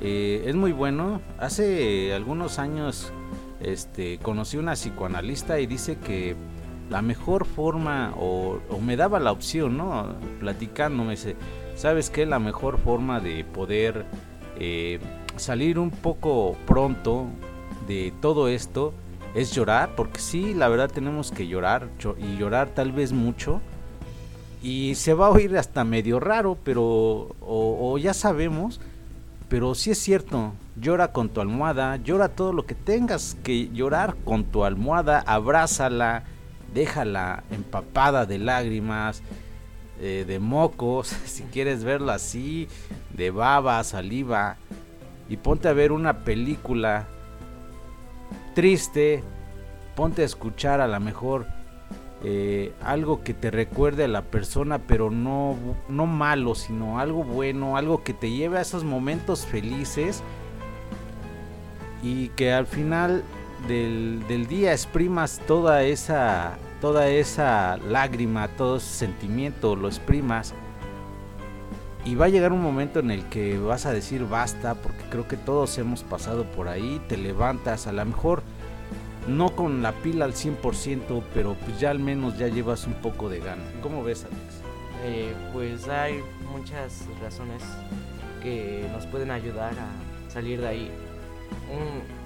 eh, 0.00 0.44
es 0.46 0.54
muy 0.54 0.72
bueno. 0.72 1.20
Hace 1.38 2.12
algunos 2.14 2.58
años, 2.58 3.12
este, 3.60 4.18
conocí 4.18 4.56
una 4.56 4.72
psicoanalista 4.72 5.60
y 5.60 5.66
dice 5.66 5.96
que 5.96 6.34
la 6.88 7.02
mejor 7.02 7.46
forma, 7.46 8.14
o, 8.16 8.60
me 8.84 8.96
daba 8.96 9.20
la 9.20 9.30
opción, 9.30 9.76
¿no? 9.76 10.16
Platicando, 10.40 11.04
me 11.04 11.12
dice, 11.12 11.36
¿sabes 11.76 12.10
qué? 12.10 12.26
La 12.26 12.40
mejor 12.40 12.78
forma 12.78 13.20
de 13.20 13.44
poder 13.44 14.06
eh, 14.58 14.98
salir 15.40 15.78
un 15.78 15.90
poco 15.90 16.56
pronto 16.66 17.26
de 17.88 18.12
todo 18.20 18.48
esto 18.48 18.92
es 19.34 19.52
llorar, 19.52 19.94
porque 19.96 20.20
sí, 20.20 20.54
la 20.54 20.68
verdad 20.68 20.90
tenemos 20.90 21.30
que 21.32 21.46
llorar 21.46 21.88
y 22.18 22.36
llorar 22.36 22.68
tal 22.68 22.92
vez 22.92 23.12
mucho. 23.12 23.60
Y 24.62 24.94
se 24.96 25.14
va 25.14 25.26
a 25.26 25.30
oír 25.30 25.56
hasta 25.56 25.84
medio 25.84 26.20
raro, 26.20 26.58
pero 26.62 26.82
o, 26.82 27.92
o 27.92 27.98
ya 27.98 28.12
sabemos, 28.12 28.80
pero 29.48 29.74
sí 29.74 29.90
es 29.90 29.98
cierto, 29.98 30.52
llora 30.76 31.12
con 31.12 31.28
tu 31.28 31.40
almohada, 31.40 31.96
llora 31.96 32.28
todo 32.28 32.52
lo 32.52 32.66
que 32.66 32.74
tengas 32.74 33.36
que 33.42 33.68
llorar 33.70 34.16
con 34.24 34.44
tu 34.44 34.64
almohada, 34.64 35.20
abrázala, 35.26 36.24
déjala 36.74 37.42
empapada 37.50 38.26
de 38.26 38.38
lágrimas, 38.38 39.22
eh, 40.00 40.24
de 40.26 40.38
mocos, 40.38 41.08
si 41.26 41.42
quieres 41.44 41.84
verlo 41.84 42.12
así, 42.12 42.68
de 43.12 43.30
baba, 43.30 43.82
saliva, 43.84 44.56
y 45.30 45.36
ponte 45.36 45.68
a 45.68 45.72
ver 45.72 45.92
una 45.92 46.24
película 46.24 47.06
triste, 48.54 49.22
ponte 49.94 50.22
a 50.22 50.24
escuchar 50.24 50.80
a 50.80 50.88
lo 50.88 50.98
mejor 50.98 51.46
eh, 52.24 52.74
algo 52.82 53.22
que 53.22 53.32
te 53.32 53.50
recuerde 53.52 54.04
a 54.04 54.08
la 54.08 54.22
persona, 54.22 54.80
pero 54.80 55.10
no, 55.10 55.56
no 55.88 56.06
malo, 56.06 56.56
sino 56.56 56.98
algo 56.98 57.22
bueno, 57.22 57.76
algo 57.76 58.02
que 58.02 58.12
te 58.12 58.30
lleve 58.30 58.58
a 58.58 58.62
esos 58.62 58.82
momentos 58.82 59.46
felices 59.46 60.22
y 62.02 62.28
que 62.30 62.52
al 62.52 62.66
final 62.66 63.22
del, 63.68 64.24
del 64.26 64.48
día 64.48 64.72
exprimas 64.72 65.40
toda 65.46 65.84
esa, 65.84 66.58
toda 66.80 67.08
esa 67.08 67.76
lágrima, 67.76 68.48
todo 68.48 68.78
ese 68.78 69.06
sentimiento, 69.06 69.76
lo 69.76 69.86
exprimas. 69.86 70.54
Y 72.04 72.14
va 72.14 72.26
a 72.26 72.28
llegar 72.28 72.52
un 72.52 72.62
momento 72.62 73.00
en 73.00 73.10
el 73.10 73.24
que 73.26 73.58
vas 73.58 73.86
a 73.86 73.92
decir 73.92 74.24
basta, 74.24 74.74
porque 74.74 75.04
creo 75.10 75.28
que 75.28 75.36
todos 75.36 75.76
hemos 75.78 76.02
pasado 76.02 76.44
por 76.44 76.68
ahí, 76.68 77.00
te 77.08 77.16
levantas, 77.16 77.86
a 77.86 77.92
lo 77.92 78.04
mejor 78.04 78.42
no 79.28 79.54
con 79.54 79.82
la 79.82 79.92
pila 79.92 80.24
al 80.24 80.32
100%, 80.32 81.22
pero 81.34 81.54
pues 81.54 81.78
ya 81.78 81.90
al 81.90 81.98
menos 81.98 82.38
ya 82.38 82.48
llevas 82.48 82.86
un 82.86 82.94
poco 82.94 83.28
de 83.28 83.40
gana. 83.40 83.62
¿Cómo 83.82 84.02
ves, 84.02 84.24
Alex? 84.24 84.40
Eh, 85.04 85.34
pues 85.52 85.88
hay 85.88 86.20
muchas 86.50 87.04
razones 87.22 87.62
que 88.42 88.88
nos 88.92 89.06
pueden 89.06 89.30
ayudar 89.30 89.72
a 89.74 90.30
salir 90.30 90.60
de 90.60 90.68
ahí. 90.68 90.90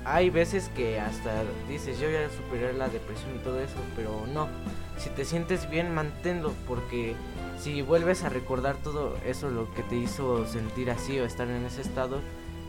Hay 0.05 0.31
veces 0.31 0.71
que 0.75 1.01
hasta 1.01 1.45
dices 1.69 1.99
yo 1.99 2.11
ya 2.11 2.29
superé 2.31 2.73
la 2.73 2.89
depresión 2.89 3.35
y 3.37 3.39
todo 3.39 3.61
eso, 3.61 3.77
pero 3.97 4.27
no. 4.33 4.49
Si 4.97 5.11
te 5.11 5.25
sientes 5.25 5.69
bien, 5.69 5.95
manténlo, 5.95 6.53
porque 6.67 7.15
si 7.59 7.83
vuelves 7.83 8.25
a 8.25 8.29
recordar 8.29 8.77
todo 8.77 9.17
eso, 9.27 9.51
lo 9.51 9.73
que 9.75 9.83
te 9.83 9.97
hizo 9.97 10.47
sentir 10.47 10.91
así 10.91 11.19
o 11.19 11.25
estar 11.25 11.49
en 11.49 11.65
ese 11.65 11.81
estado, 11.81 12.21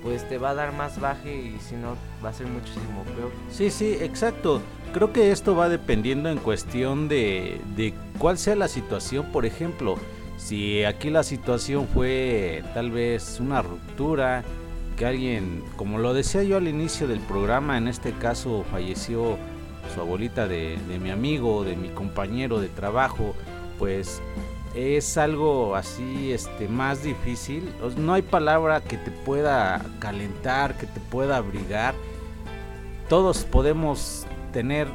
pues 0.04 0.28
te 0.30 0.38
va 0.38 0.52
a 0.52 0.54
dar 0.54 0.74
más 0.74 1.00
baje 1.00 1.36
y 1.36 1.60
si 1.60 1.76
no, 1.76 1.96
va 2.24 2.30
a 2.30 2.34
ser 2.34 2.48
muchísimo 2.48 3.04
peor. 3.16 3.32
Sí, 3.50 3.72
sí, 3.72 3.98
exacto. 4.00 4.62
Creo 4.94 5.12
que 5.12 5.32
esto 5.32 5.56
va 5.56 5.68
dependiendo 5.68 6.30
en 6.30 6.38
cuestión 6.38 7.08
de, 7.08 7.60
de 7.76 7.94
cuál 8.20 8.38
sea 8.38 8.56
la 8.56 8.68
situación. 8.68 9.32
Por 9.32 9.46
ejemplo, 9.46 9.98
si 10.38 10.84
aquí 10.84 11.10
la 11.10 11.24
situación 11.24 11.88
fue 11.88 12.64
tal 12.74 12.92
vez 12.92 13.40
una 13.40 13.62
ruptura, 13.62 14.44
que 14.96 15.06
alguien, 15.06 15.64
como 15.76 15.98
lo 15.98 16.14
decía 16.14 16.44
yo 16.44 16.58
al 16.58 16.68
inicio 16.68 17.08
del 17.08 17.20
programa, 17.20 17.78
en 17.78 17.88
este 17.88 18.14
caso 18.14 18.64
falleció 18.72 19.38
su 19.94 20.00
abuelita 20.00 20.48
de, 20.48 20.78
de 20.88 21.00
mi 21.00 21.10
amigo, 21.10 21.64
de 21.64 21.76
mi 21.76 21.90
compañero 21.90 22.60
de 22.62 22.70
trabajo, 22.70 23.36
pues 23.78 24.22
es 24.76 25.18
algo 25.18 25.76
así 25.76 26.34
este 26.34 26.68
más 26.68 27.02
difícil. 27.02 27.74
No 27.98 28.14
hay 28.14 28.22
palabra 28.22 28.82
que 28.82 28.98
te 28.98 29.10
pueda 29.10 29.82
calentar, 30.00 30.78
que 30.78 30.86
te 30.86 31.00
pueda 31.00 31.38
abrigar. 31.38 31.96
Todos 33.08 33.46
podemos 33.46 34.28
tener 34.52 34.88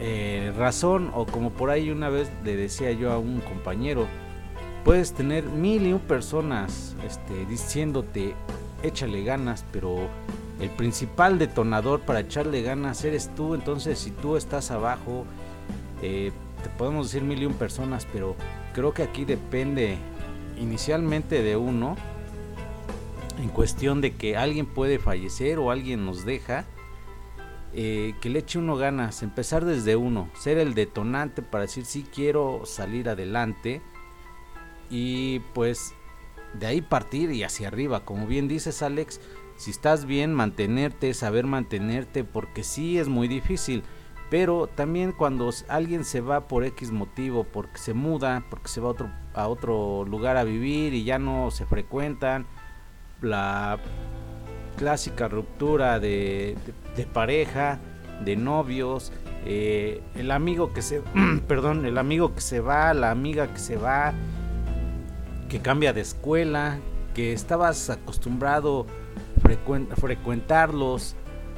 eh, 0.00 0.52
razón 0.56 1.10
o 1.14 1.24
como 1.26 1.50
por 1.50 1.70
ahí 1.70 1.90
una 1.90 2.10
vez 2.10 2.30
le 2.44 2.56
decía 2.56 2.92
yo 2.92 3.10
a 3.10 3.18
un 3.18 3.40
compañero, 3.40 4.06
puedes 4.84 5.12
tener 5.12 5.44
mil 5.44 5.86
y 5.86 5.92
un 5.92 6.00
personas 6.00 6.94
este, 7.06 7.46
diciéndote 7.46 8.34
échale 8.82 9.24
ganas, 9.24 9.64
pero 9.72 9.96
el 10.60 10.70
principal 10.70 11.38
detonador 11.38 12.00
para 12.00 12.20
echarle 12.20 12.62
ganas 12.62 13.04
eres 13.04 13.30
tú. 13.34 13.54
Entonces, 13.54 13.98
si 13.98 14.10
tú 14.10 14.36
estás 14.36 14.70
abajo, 14.70 15.24
eh, 16.02 16.32
te 16.62 16.68
podemos 16.70 17.06
decir 17.06 17.26
mil 17.26 17.42
y 17.42 17.46
un 17.46 17.54
personas, 17.54 18.06
pero 18.12 18.36
creo 18.78 18.94
que 18.94 19.02
aquí 19.02 19.24
depende 19.24 19.98
inicialmente 20.56 21.42
de 21.42 21.56
uno. 21.56 21.96
En 23.42 23.48
cuestión 23.48 24.00
de 24.00 24.14
que 24.14 24.36
alguien 24.36 24.66
puede 24.66 25.00
fallecer 25.00 25.58
o 25.58 25.72
alguien 25.72 26.06
nos 26.06 26.24
deja, 26.24 26.64
eh, 27.72 28.14
que 28.20 28.30
le 28.30 28.38
eche 28.38 28.56
uno 28.60 28.76
ganas, 28.76 29.24
empezar 29.24 29.64
desde 29.64 29.96
uno, 29.96 30.30
ser 30.38 30.58
el 30.58 30.74
detonante 30.74 31.42
para 31.42 31.62
decir 31.62 31.86
si 31.86 32.04
quiero 32.04 32.62
salir 32.66 33.08
adelante 33.08 33.82
y 34.90 35.40
pues 35.54 35.92
de 36.54 36.66
ahí 36.66 36.80
partir 36.80 37.32
y 37.32 37.42
hacia 37.42 37.66
arriba, 37.66 38.04
como 38.04 38.28
bien 38.28 38.46
dices 38.46 38.82
Alex, 38.82 39.20
si 39.56 39.72
estás 39.72 40.04
bien 40.04 40.32
mantenerte, 40.32 41.14
saber 41.14 41.46
mantenerte, 41.46 42.22
porque 42.22 42.62
sí 42.62 42.96
es 42.98 43.08
muy 43.08 43.26
difícil, 43.26 43.82
pero 44.30 44.66
también 44.66 45.12
cuando 45.12 45.50
alguien 45.68 46.04
se 46.04 46.20
va 46.20 46.48
por 46.48 46.64
X 46.64 46.90
motivo, 46.92 47.44
porque 47.44 47.78
se 47.78 47.94
muda, 47.94 48.44
porque 48.50 48.68
se 48.68 48.80
va 48.80 48.92
a 49.34 49.48
otro, 49.48 50.04
lugar 50.04 50.36
a 50.36 50.44
vivir 50.44 50.92
y 50.94 51.04
ya 51.04 51.18
no 51.18 51.50
se 51.50 51.64
frecuentan, 51.64 52.46
la 53.22 53.78
clásica 54.76 55.28
ruptura 55.28 55.98
de, 55.98 56.56
pareja, 57.12 57.78
de 58.24 58.36
novios, 58.36 59.12
eh, 59.46 60.02
el 60.14 60.30
amigo 60.30 60.72
que 60.72 60.82
se, 60.82 61.02
perdón, 61.48 61.86
el 61.86 61.96
amigo 61.96 62.34
que 62.34 62.40
se 62.40 62.60
va, 62.60 62.92
la 62.94 63.10
amiga 63.10 63.48
que 63.48 63.58
se 63.58 63.76
va, 63.76 64.12
que 65.48 65.60
cambia 65.60 65.92
de 65.94 66.02
escuela, 66.02 66.78
que 67.14 67.32
estabas 67.32 67.88
acostumbrado 67.88 68.86
frecuen- 69.42 69.88
frecuentarlos. 69.96 71.16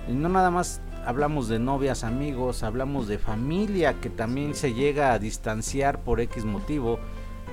No 0.09 0.28
nada 0.28 0.50
más 0.50 0.80
hablamos 1.04 1.48
de 1.48 1.58
novias, 1.58 2.04
amigos, 2.04 2.62
hablamos 2.62 3.08
de 3.08 3.18
familia 3.18 3.94
que 4.00 4.10
también 4.10 4.54
se 4.54 4.74
llega 4.74 5.12
a 5.12 5.18
distanciar 5.18 6.00
por 6.00 6.20
X 6.20 6.44
motivo, 6.44 6.98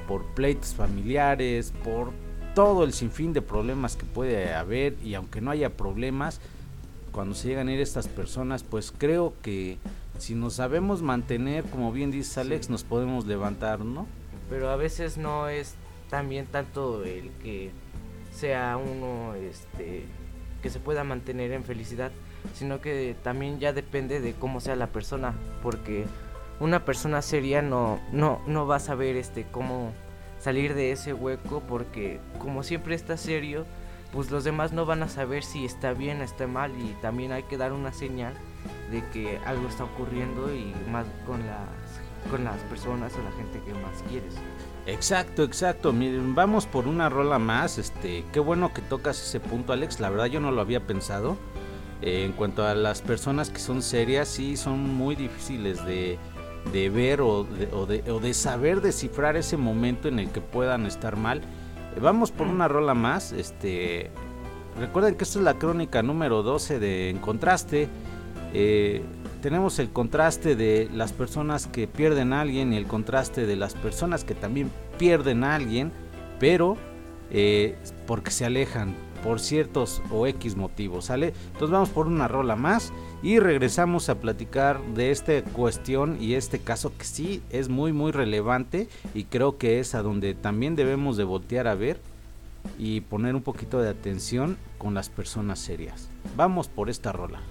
por 0.07 0.25
pleitos 0.33 0.73
familiares, 0.73 1.73
por 1.83 2.11
todo 2.55 2.83
el 2.83 2.93
sinfín 2.93 3.33
de 3.33 3.41
problemas 3.41 3.95
que 3.95 4.05
puede 4.05 4.53
haber 4.53 4.95
y 5.03 5.13
aunque 5.15 5.41
no 5.41 5.51
haya 5.51 5.69
problemas, 5.69 6.39
cuando 7.11 7.35
se 7.35 7.47
llegan 7.49 7.67
a 7.67 7.73
ir 7.73 7.79
estas 7.81 8.07
personas, 8.07 8.63
pues 8.63 8.93
creo 8.95 9.33
que 9.41 9.77
si 10.17 10.33
nos 10.35 10.55
sabemos 10.55 11.01
mantener, 11.01 11.63
como 11.65 11.91
bien 11.91 12.11
dice 12.11 12.39
Alex, 12.41 12.65
Sí. 12.67 12.71
nos 12.71 12.83
podemos 12.83 13.25
levantar, 13.25 13.79
¿no? 13.79 14.07
Pero 14.49 14.69
a 14.69 14.75
veces 14.75 15.17
no 15.17 15.47
es 15.49 15.75
también 16.09 16.45
tanto 16.47 17.03
el 17.03 17.29
que 17.43 17.71
sea 18.31 18.77
uno 18.77 19.33
este 19.35 20.05
que 20.61 20.69
se 20.71 20.79
pueda 20.79 21.03
mantener 21.03 21.51
en 21.51 21.63
felicidad, 21.63 22.11
sino 22.53 22.81
que 22.81 23.15
también 23.23 23.59
ya 23.59 23.73
depende 23.73 24.19
de 24.19 24.33
cómo 24.33 24.59
sea 24.59 24.75
la 24.75 24.87
persona, 24.87 25.33
porque 25.61 26.05
una 26.59 26.85
persona 26.85 27.21
seria 27.21 27.61
no 27.61 27.99
no 28.11 28.41
no 28.47 28.65
va 28.65 28.77
a 28.77 28.79
saber 28.79 29.15
este 29.15 29.45
cómo 29.51 29.91
salir 30.39 30.73
de 30.73 30.91
ese 30.91 31.13
hueco 31.13 31.61
porque 31.67 32.19
como 32.39 32.63
siempre 32.63 32.95
está 32.95 33.17
serio, 33.17 33.65
pues 34.11 34.31
los 34.31 34.43
demás 34.43 34.71
no 34.71 34.85
van 34.85 35.03
a 35.03 35.09
saber 35.09 35.43
si 35.43 35.65
está 35.65 35.93
bien 35.93 36.21
o 36.21 36.23
está 36.23 36.47
mal 36.47 36.71
y 36.79 36.95
también 37.01 37.31
hay 37.31 37.43
que 37.43 37.57
dar 37.57 37.73
una 37.73 37.91
señal 37.91 38.33
de 38.91 39.03
que 39.09 39.37
algo 39.45 39.67
está 39.67 39.83
ocurriendo 39.83 40.53
y 40.53 40.73
más 40.91 41.05
con 41.25 41.45
las 41.45 41.67
con 42.31 42.43
las 42.43 42.59
personas 42.63 43.13
o 43.15 43.23
la 43.23 43.31
gente 43.31 43.61
que 43.65 43.73
más 43.73 44.03
quieres. 44.09 44.33
Exacto, 44.85 45.43
exacto. 45.43 45.93
Miren, 45.93 46.35
vamos 46.35 46.65
por 46.65 46.87
una 46.87 47.09
rola 47.09 47.39
más. 47.39 47.77
Este, 47.77 48.25
qué 48.33 48.39
bueno 48.39 48.73
que 48.73 48.81
tocas 48.81 49.21
ese 49.21 49.39
punto, 49.39 49.73
Alex. 49.73 49.99
La 49.99 50.09
verdad 50.09 50.25
yo 50.25 50.39
no 50.39 50.51
lo 50.51 50.61
había 50.61 50.85
pensado. 50.85 51.37
Eh, 52.01 52.23
en 52.25 52.31
cuanto 52.33 52.65
a 52.65 52.75
las 52.75 53.01
personas 53.01 53.49
que 53.49 53.59
son 53.59 53.81
serias, 53.81 54.27
sí 54.27 54.55
son 54.57 54.93
muy 54.95 55.15
difíciles 55.15 55.83
de, 55.85 56.17
de 56.71 56.89
ver 56.89 57.21
o 57.21 57.43
de, 57.43 57.67
o 57.73 57.85
de- 57.85 58.11
o 58.11 58.19
de 58.19 58.33
saber 58.33 58.81
descifrar 58.81 59.35
ese 59.35 59.57
momento 59.57 60.07
en 60.07 60.19
el 60.19 60.29
que 60.29 60.41
puedan 60.41 60.85
estar 60.85 61.15
mal. 61.15 61.41
Vamos 61.99 62.31
por 62.31 62.45
una 62.47 62.67
rola 62.67 62.93
más. 62.93 63.31
Este, 63.31 64.11
recuerden 64.79 65.15
que 65.15 65.23
esta 65.23 65.39
es 65.39 65.45
la 65.45 65.55
crónica 65.55 66.03
número 66.03 66.43
12 66.43 66.77
de 66.79 67.09
En 67.09 67.17
Contraste. 67.17 67.87
Eh, 68.53 69.01
tenemos 69.41 69.79
el 69.79 69.89
contraste 69.89 70.55
de 70.55 70.89
las 70.93 71.13
personas 71.13 71.67
que 71.67 71.87
pierden 71.87 72.33
a 72.33 72.41
alguien 72.41 72.73
y 72.73 72.77
el 72.77 72.85
contraste 72.85 73.45
de 73.45 73.55
las 73.55 73.73
personas 73.73 74.23
que 74.23 74.35
también 74.35 74.71
pierden 74.97 75.43
a 75.43 75.55
alguien, 75.55 75.91
pero 76.39 76.77
eh, 77.31 77.75
porque 78.07 78.31
se 78.31 78.45
alejan 78.45 78.95
por 79.23 79.39
ciertos 79.39 80.01
o 80.11 80.27
X 80.27 80.55
motivos, 80.55 81.05
¿sale? 81.05 81.33
Entonces 81.47 81.71
vamos 81.71 81.89
por 81.89 82.07
una 82.07 82.27
rola 82.27 82.55
más 82.55 82.93
y 83.21 83.39
regresamos 83.39 84.09
a 84.09 84.19
platicar 84.19 84.81
de 84.93 85.11
esta 85.11 85.43
cuestión 85.43 86.17
y 86.21 86.33
este 86.33 86.59
caso 86.59 86.91
que 86.97 87.05
sí 87.05 87.41
es 87.49 87.69
muy 87.69 87.93
muy 87.93 88.11
relevante 88.11 88.87
y 89.13 89.25
creo 89.25 89.57
que 89.57 89.79
es 89.79 89.95
a 89.95 90.01
donde 90.01 90.33
también 90.33 90.75
debemos 90.75 91.17
de 91.17 91.23
voltear 91.23 91.67
a 91.67 91.75
ver 91.75 91.99
y 92.77 93.01
poner 93.01 93.35
un 93.35 93.41
poquito 93.41 93.81
de 93.81 93.89
atención 93.89 94.57
con 94.77 94.93
las 94.93 95.09
personas 95.09 95.59
serias. 95.59 96.09
Vamos 96.35 96.67
por 96.67 96.89
esta 96.89 97.11
rola. 97.11 97.41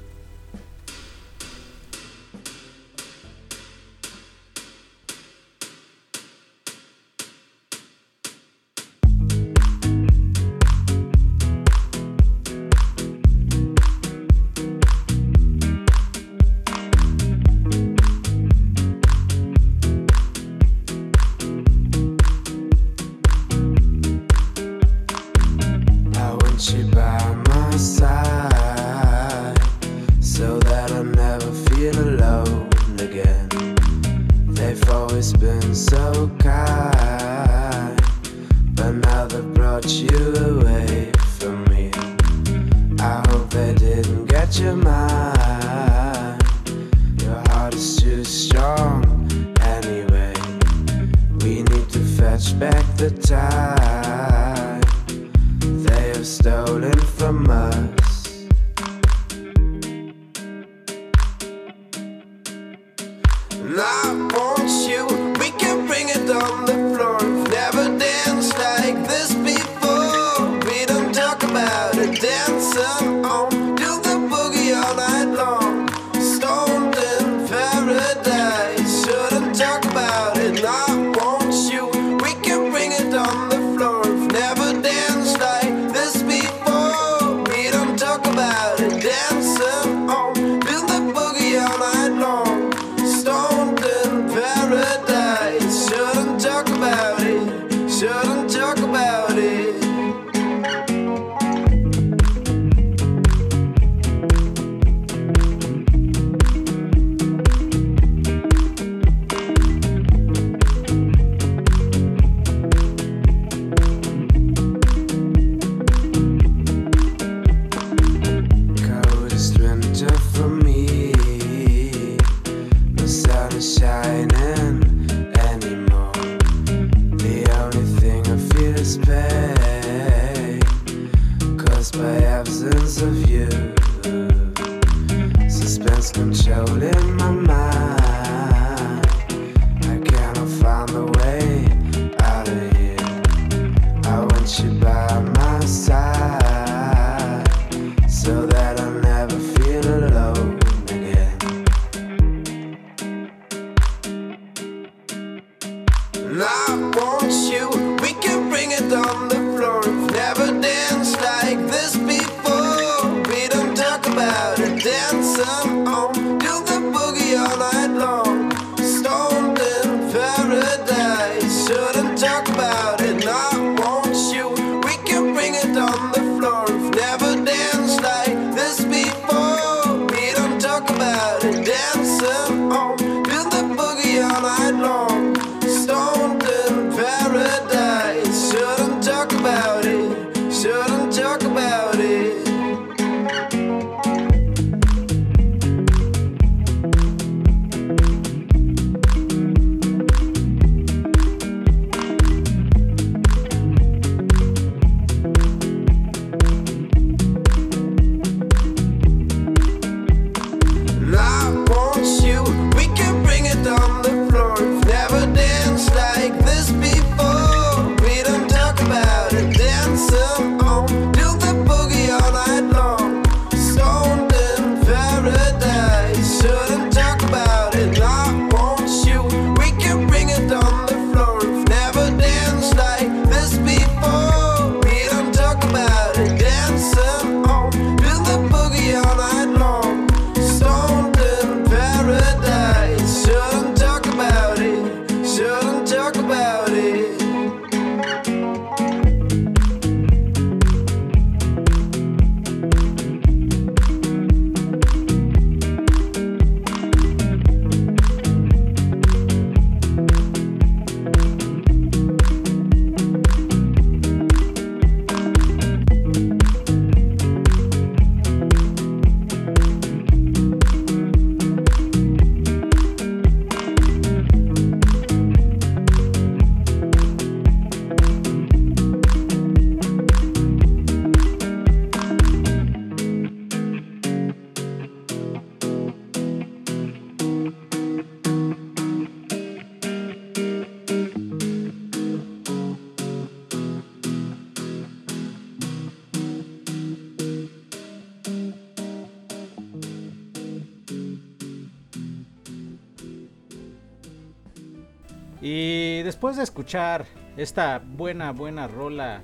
De 306.36 306.42
escuchar 306.42 307.06
esta 307.36 307.78
buena, 307.78 308.32
buena 308.32 308.68
rola 308.68 309.22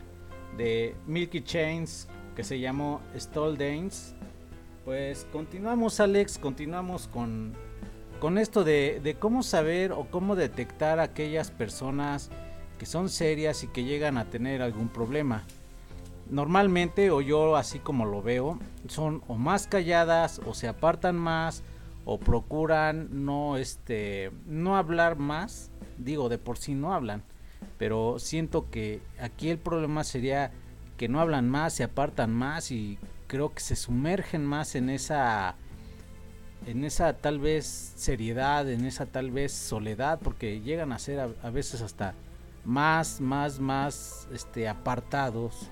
de 0.56 0.94
Milky 1.06 1.42
Chains 1.42 2.08
que 2.34 2.42
se 2.42 2.58
llamó 2.58 3.02
Stall 3.14 3.58
Dance, 3.58 4.14
pues 4.84 5.26
continuamos 5.30 6.00
Alex, 6.00 6.38
continuamos 6.38 7.08
con, 7.08 7.52
con 8.18 8.38
esto 8.38 8.64
de, 8.64 9.00
de 9.02 9.14
cómo 9.16 9.42
saber 9.42 9.92
o 9.92 10.06
cómo 10.10 10.36
detectar 10.36 11.00
a 11.00 11.04
aquellas 11.04 11.50
personas 11.50 12.30
que 12.78 12.86
son 12.86 13.10
serias 13.10 13.62
y 13.62 13.68
que 13.68 13.84
llegan 13.84 14.16
a 14.16 14.30
tener 14.30 14.62
algún 14.62 14.88
problema. 14.88 15.44
Normalmente, 16.30 17.10
o 17.10 17.20
yo 17.20 17.56
así 17.56 17.78
como 17.78 18.06
lo 18.06 18.22
veo, 18.22 18.58
son 18.88 19.22
o 19.28 19.34
más 19.34 19.66
calladas 19.66 20.40
o 20.46 20.54
se 20.54 20.66
apartan 20.66 21.16
más 21.16 21.62
o 22.06 22.18
procuran 22.18 23.08
no 23.24 23.56
este 23.58 24.32
no 24.46 24.76
hablar 24.76 25.16
más 25.16 25.71
digo 26.04 26.28
de 26.28 26.38
por 26.38 26.58
sí 26.58 26.74
no 26.74 26.92
hablan 26.92 27.22
pero 27.78 28.18
siento 28.18 28.70
que 28.70 29.00
aquí 29.20 29.50
el 29.50 29.58
problema 29.58 30.04
sería 30.04 30.50
que 30.96 31.08
no 31.08 31.20
hablan 31.20 31.48
más 31.48 31.74
se 31.74 31.84
apartan 31.84 32.32
más 32.32 32.70
y 32.70 32.98
creo 33.26 33.52
que 33.54 33.60
se 33.60 33.76
sumergen 33.76 34.44
más 34.44 34.74
en 34.74 34.90
esa 34.90 35.54
en 36.66 36.84
esa 36.84 37.14
tal 37.14 37.38
vez 37.38 37.92
seriedad 37.96 38.68
en 38.70 38.84
esa 38.84 39.06
tal 39.06 39.30
vez 39.30 39.52
soledad 39.52 40.20
porque 40.22 40.60
llegan 40.60 40.92
a 40.92 40.98
ser 40.98 41.20
a, 41.20 41.50
veces 41.50 41.80
hasta 41.82 42.14
más 42.64 43.20
más 43.20 43.58
más 43.58 44.28
este 44.32 44.68
apartados 44.68 45.70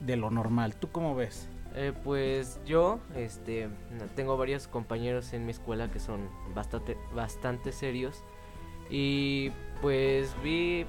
de 0.00 0.16
lo 0.16 0.30
normal. 0.30 0.76
Tú 0.76 0.88
cómo 0.90 1.14
ves 1.14 1.48
Eh, 1.74 1.92
pues 2.04 2.58
yo, 2.64 3.00
este, 3.14 3.68
tengo 4.14 4.38
varios 4.38 4.66
compañeros 4.66 5.34
en 5.34 5.44
mi 5.44 5.50
escuela 5.50 5.90
que 5.90 6.00
son 6.00 6.30
bastante, 6.54 6.96
bastante 7.14 7.70
serios 7.70 8.24
y 8.90 9.50
pues 9.82 10.34
vi 10.42 10.86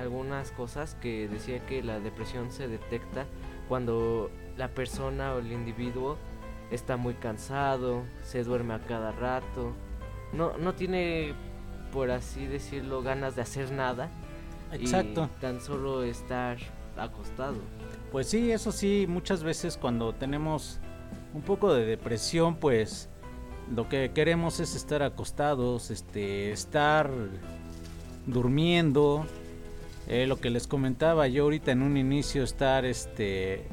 algunas 0.00 0.50
cosas 0.52 0.96
que 0.96 1.28
decía 1.28 1.64
que 1.66 1.82
la 1.82 2.00
depresión 2.00 2.50
se 2.50 2.68
detecta 2.68 3.26
cuando 3.68 4.30
la 4.56 4.68
persona 4.68 5.34
o 5.34 5.38
el 5.38 5.52
individuo 5.52 6.16
está 6.70 6.96
muy 6.96 7.14
cansado, 7.14 8.02
se 8.22 8.44
duerme 8.44 8.74
a 8.74 8.80
cada 8.80 9.12
rato, 9.12 9.72
no, 10.32 10.56
no 10.58 10.74
tiene, 10.74 11.34
por 11.92 12.10
así 12.10 12.46
decirlo, 12.46 13.02
ganas 13.02 13.36
de 13.36 13.42
hacer 13.42 13.70
nada 13.70 14.10
exacto 14.72 15.28
y 15.36 15.40
tan 15.40 15.60
solo 15.60 16.02
estar 16.02 16.56
acostado. 16.96 17.56
Pues 18.10 18.28
sí, 18.28 18.50
eso 18.50 18.72
sí, 18.72 19.06
muchas 19.08 19.42
veces 19.42 19.76
cuando 19.76 20.14
tenemos 20.14 20.80
un 21.34 21.42
poco 21.42 21.72
de 21.74 21.84
depresión, 21.84 22.56
pues 22.56 23.08
lo 23.74 23.88
que 23.88 24.10
queremos 24.14 24.60
es 24.60 24.74
estar 24.74 25.02
acostados, 25.02 25.90
este, 25.90 26.52
estar 26.52 27.10
durmiendo. 28.26 29.26
Eh, 30.08 30.26
lo 30.26 30.40
que 30.40 30.50
les 30.50 30.66
comentaba 30.66 31.28
yo 31.28 31.44
ahorita 31.44 31.72
en 31.72 31.82
un 31.82 31.96
inicio, 31.96 32.42
estar 32.42 32.84
este, 32.84 33.64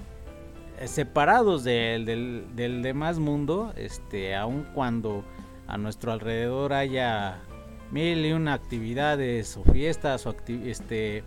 separados 0.86 1.64
del, 1.64 2.06
del, 2.06 2.45
del 2.56 2.82
demás 2.82 3.20
mundo, 3.20 3.74
este, 3.76 4.36
aun 4.36 4.66
cuando 4.74 5.24
a 5.68 5.78
nuestro 5.78 6.12
alrededor 6.12 6.74
haya 6.74 7.41
mil 7.91 8.26
y 8.26 8.32
una 8.32 8.54
actividades 8.54 9.58
o 9.58 9.64
fiestas 9.64 10.26
o 10.26 10.36
este, 10.47 11.24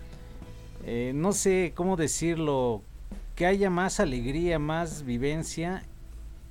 eh, 0.84 1.12
no 1.14 1.32
sé 1.32 1.72
cómo 1.74 1.96
decirlo, 1.96 2.82
que 3.34 3.46
haya 3.46 3.70
más 3.70 4.00
alegría, 4.00 4.58
más 4.58 5.04
vivencia 5.04 5.82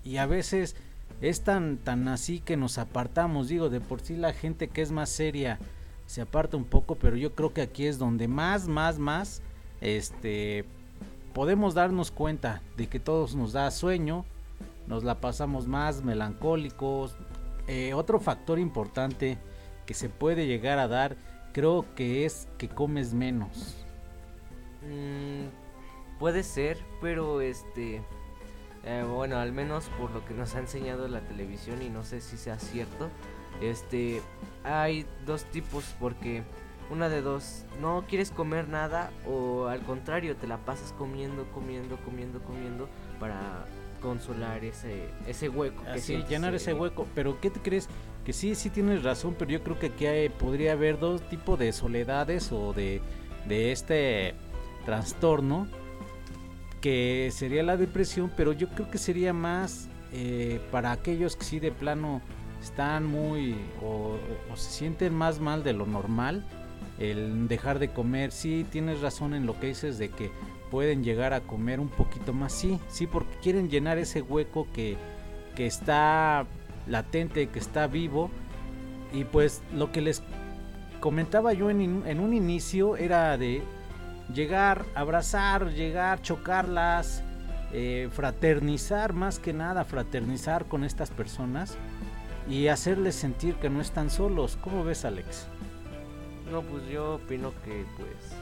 y 0.04 0.18
a 0.18 0.26
veces 0.26 0.76
es 1.22 1.42
tan 1.42 1.78
tan 1.78 2.08
así 2.08 2.40
que 2.40 2.58
nos 2.58 2.78
apartamos, 2.78 3.48
digo, 3.48 3.70
de 3.70 3.80
por 3.80 4.02
sí 4.02 4.16
la 4.16 4.34
gente 4.34 4.68
que 4.68 4.82
es 4.82 4.92
más 4.92 5.10
seria 5.10 5.60
se 6.06 6.22
aparta 6.22 6.58
un 6.58 6.66
poco, 6.66 6.96
pero 6.96 7.16
yo 7.16 7.34
creo 7.36 7.54
que 7.54 7.62
aquí 7.62 7.86
es 7.86 7.98
donde 7.98 8.28
más 8.28 8.68
más 8.68 9.00
más 9.00 9.42
este 9.80 10.66
podemos 11.34 11.74
darnos 11.74 12.12
cuenta 12.12 12.62
de 12.78 12.88
que 12.88 13.00
todos 13.00 13.36
nos 13.36 13.54
da 13.54 13.72
sueño, 13.72 14.26
nos 14.88 15.04
la 15.04 15.22
pasamos 15.22 15.68
más 15.68 16.04
melancólicos. 16.04 17.16
Eh, 17.68 17.94
otro 17.94 18.20
factor 18.20 18.60
importante 18.60 19.38
que 19.86 19.94
se 19.94 20.10
puede 20.10 20.48
llegar 20.48 20.80
a 20.80 20.88
dar, 20.88 21.16
creo 21.54 21.86
que 21.96 22.26
es 22.26 22.48
que 22.58 22.68
comes 22.68 23.14
menos. 23.14 23.86
Mm, 24.82 25.48
puede 26.20 26.44
ser, 26.44 26.78
pero 27.02 27.42
este. 27.42 28.02
Eh, 28.84 29.04
bueno, 29.08 29.38
al 29.38 29.52
menos 29.52 29.90
por 30.00 30.12
lo 30.12 30.26
que 30.26 30.34
nos 30.34 30.56
ha 30.56 30.60
enseñado 30.60 31.08
la 31.08 31.22
televisión, 31.22 31.82
y 31.82 31.90
no 31.90 32.04
sé 32.04 32.22
si 32.22 32.38
sea 32.38 32.58
cierto. 32.60 33.10
Este. 33.62 34.22
Hay 34.64 35.06
dos 35.26 35.46
tipos, 35.46 35.84
porque. 36.00 36.44
Una 36.90 37.08
de 37.08 37.22
dos, 37.22 37.64
no 37.80 38.04
quieres 38.06 38.32
comer 38.32 38.68
nada, 38.68 39.12
o 39.26 39.68
al 39.68 39.80
contrario, 39.84 40.36
te 40.36 40.46
la 40.46 40.58
pasas 40.58 40.92
comiendo, 40.98 41.46
comiendo, 41.54 41.96
comiendo, 42.04 42.42
comiendo, 42.44 42.90
para 43.18 43.66
consolar 44.02 44.66
ese, 44.66 45.08
ese 45.26 45.48
hueco. 45.48 45.82
que 45.84 45.90
Así, 45.92 46.02
sientes, 46.02 46.30
llenar 46.30 46.52
eh, 46.54 46.58
ese 46.58 46.74
hueco. 46.74 47.08
Pero 47.16 47.40
¿qué 47.40 47.50
te 47.50 47.62
crees? 47.62 47.88
Que 48.26 48.34
sí, 48.34 48.56
sí 48.56 48.70
tienes 48.70 49.04
razón, 49.04 49.38
pero 49.40 49.52
yo 49.52 49.64
creo 49.64 49.80
que 49.80 49.86
aquí 49.86 50.06
hay- 50.06 50.28
podría 50.28 50.74
haber 50.74 51.00
dos 51.00 51.22
tipos 51.30 51.58
de 51.58 51.72
soledades 51.72 52.52
o 52.52 52.74
de, 52.74 53.02
de 53.48 53.72
este 53.72 54.36
trastorno 54.86 55.68
que 56.82 57.30
sería 57.32 57.64
la 57.64 57.78
depresión, 57.78 58.32
pero 58.36 58.54
yo 58.54 58.68
creo 58.70 58.90
que 58.90 58.98
sería 58.98 59.34
más 59.34 59.88
eh, 60.12 60.60
para 60.72 60.92
aquellos 60.92 61.36
que 61.36 61.46
sí 61.46 61.60
de 61.60 61.72
plano 61.72 62.22
están 62.62 63.06
muy 63.06 63.56
o, 63.82 64.18
o 64.52 64.56
se 64.58 64.72
sienten 64.72 65.14
más 65.14 65.40
mal 65.40 65.64
de 65.64 65.74
lo 65.74 65.86
normal, 65.86 66.46
el 67.00 67.48
dejar 67.48 67.80
de 67.80 67.90
comer, 67.90 68.32
sí 68.32 68.66
tienes 68.70 69.02
razón 69.02 69.34
en 69.34 69.46
lo 69.46 69.60
que 69.60 69.68
dices 69.68 69.98
de 69.98 70.10
que 70.10 70.32
pueden 70.70 71.04
llegar 71.04 71.34
a 71.34 71.42
comer 71.42 71.80
un 71.80 71.90
poquito 71.90 72.34
más, 72.34 72.54
sí, 72.54 72.80
sí, 72.90 73.08
porque 73.08 73.36
quieren 73.42 73.70
llenar 73.70 73.98
ese 73.98 74.22
hueco 74.22 74.68
que, 74.74 74.98
que 75.56 75.66
está 75.66 76.46
latente, 76.88 77.48
que 77.48 77.60
está 77.60 77.88
vivo, 77.88 78.30
y 79.14 79.26
pues 79.26 79.62
lo 79.76 79.92
que 79.92 80.02
les 80.02 80.24
comentaba 81.00 81.54
yo 81.54 81.70
en, 81.70 82.04
en 82.06 82.20
un 82.20 82.34
inicio 82.34 82.96
era 82.96 83.38
de 83.38 83.62
llegar, 84.34 84.86
abrazar, 84.96 85.72
llegar, 85.72 86.22
chocarlas, 86.22 87.24
eh, 87.74 88.10
fraternizar 88.12 89.14
más 89.14 89.40
que 89.40 89.54
nada, 89.54 89.86
fraternizar 89.86 90.66
con 90.66 90.84
estas 90.84 91.10
personas 91.10 91.78
y 92.50 92.68
hacerles 92.68 93.16
sentir 93.16 93.56
que 93.56 93.70
no 93.70 93.82
están 93.82 94.10
solos. 94.10 94.58
¿Cómo 94.62 94.84
ves, 94.84 95.06
Alex? 95.06 95.48
No, 96.52 96.62
pues 96.64 96.86
yo 96.88 97.16
opino 97.16 97.54
que 97.64 97.86
pues 97.98 98.36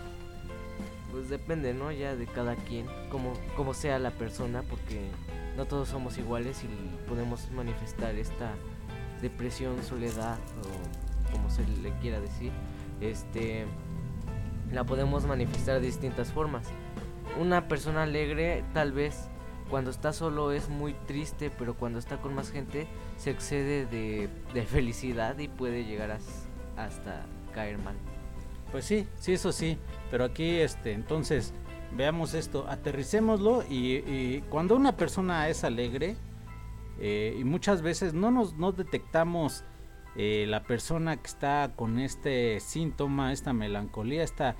pues 1.11 1.29
depende, 1.29 1.73
¿no? 1.73 1.91
Ya 1.91 2.15
de 2.15 2.27
cada 2.27 2.55
quien, 2.55 2.85
como 3.11 3.33
como 3.55 3.73
sea 3.73 3.99
la 3.99 4.11
persona, 4.11 4.63
porque 4.63 5.09
no 5.57 5.65
todos 5.65 5.89
somos 5.89 6.17
iguales 6.17 6.63
y 6.63 7.07
podemos 7.07 7.49
manifestar 7.51 8.15
esta 8.15 8.53
depresión, 9.21 9.83
soledad 9.83 10.37
o 10.63 11.31
como 11.31 11.49
se 11.49 11.65
le 11.83 11.91
quiera 11.99 12.19
decir. 12.19 12.51
Este 13.01 13.65
la 14.71 14.83
podemos 14.83 15.25
manifestar 15.25 15.79
de 15.79 15.87
distintas 15.87 16.31
formas. 16.31 16.67
Una 17.39 17.67
persona 17.67 18.03
alegre 18.03 18.63
tal 18.73 18.91
vez 18.91 19.29
cuando 19.69 19.91
está 19.91 20.13
solo 20.13 20.51
es 20.51 20.67
muy 20.69 20.93
triste, 20.93 21.51
pero 21.51 21.75
cuando 21.75 21.99
está 21.99 22.17
con 22.17 22.33
más 22.33 22.51
gente 22.51 22.87
se 23.17 23.29
excede 23.29 23.85
de, 23.85 24.29
de 24.53 24.65
felicidad 24.65 25.37
y 25.37 25.47
puede 25.47 25.85
llegar 25.85 26.11
a 26.11 26.19
hasta 26.77 27.25
caer 27.53 27.77
mal. 27.77 27.95
Pues 28.71 28.85
sí, 28.85 29.07
sí, 29.15 29.33
eso 29.33 29.51
sí. 29.51 29.77
Pero 30.09 30.23
aquí, 30.23 30.59
este, 30.59 30.93
entonces, 30.93 31.53
veamos 31.95 32.33
esto, 32.33 32.65
aterricémoslo 32.67 33.63
y, 33.69 33.97
y 33.97 34.43
cuando 34.49 34.75
una 34.75 34.95
persona 34.95 35.49
es 35.49 35.63
alegre, 35.63 36.15
eh, 37.01 37.37
y 37.39 37.43
muchas 37.45 37.81
veces 37.81 38.13
no 38.13 38.29
nos 38.29 38.55
no 38.55 38.73
detectamos 38.73 39.63
eh, 40.15 40.45
la 40.47 40.63
persona 40.63 41.17
que 41.17 41.27
está 41.27 41.73
con 41.75 41.99
este 41.99 42.59
síntoma, 42.59 43.31
esta 43.31 43.53
melancolía, 43.53 44.23
esta 44.23 44.55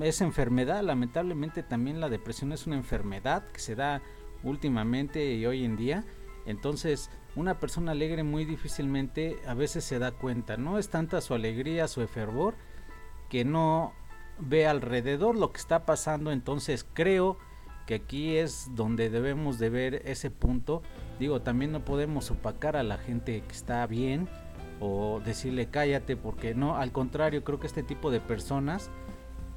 enfermedad, 0.00 0.82
lamentablemente 0.82 1.62
también 1.62 2.00
la 2.00 2.08
depresión 2.08 2.52
es 2.52 2.66
una 2.66 2.76
enfermedad 2.76 3.44
que 3.48 3.60
se 3.60 3.74
da 3.74 4.02
últimamente 4.42 5.34
y 5.34 5.46
hoy 5.46 5.64
en 5.64 5.76
día. 5.76 6.04
Entonces, 6.46 7.10
una 7.36 7.58
persona 7.60 7.92
alegre 7.92 8.22
muy 8.22 8.44
difícilmente 8.44 9.38
a 9.46 9.54
veces 9.54 9.84
se 9.84 9.98
da 9.98 10.12
cuenta, 10.12 10.56
no 10.56 10.78
es 10.78 10.90
tanta 10.90 11.20
su 11.20 11.34
alegría, 11.34 11.88
su 11.88 12.06
fervor, 12.06 12.54
que 13.28 13.44
no 13.44 13.94
ve 14.38 14.66
alrededor 14.66 15.36
lo 15.36 15.52
que 15.52 15.58
está 15.58 15.86
pasando. 15.86 16.32
Entonces, 16.32 16.86
creo 16.92 17.38
que 17.86 17.94
aquí 17.94 18.36
es 18.36 18.68
donde 18.74 19.08
debemos 19.08 19.58
de 19.58 19.70
ver 19.70 20.02
ese 20.04 20.30
punto. 20.30 20.82
Digo, 21.18 21.40
también 21.42 21.72
no 21.72 21.84
podemos 21.84 22.30
opacar 22.30 22.76
a 22.76 22.82
la 22.82 22.98
gente 22.98 23.42
que 23.42 23.52
está 23.52 23.86
bien 23.86 24.28
o 24.84 25.20
decirle 25.24 25.66
cállate 25.66 26.16
porque 26.16 26.54
no, 26.56 26.76
al 26.76 26.90
contrario, 26.90 27.44
creo 27.44 27.60
que 27.60 27.68
este 27.68 27.84
tipo 27.84 28.10
de 28.10 28.18
personas 28.18 28.90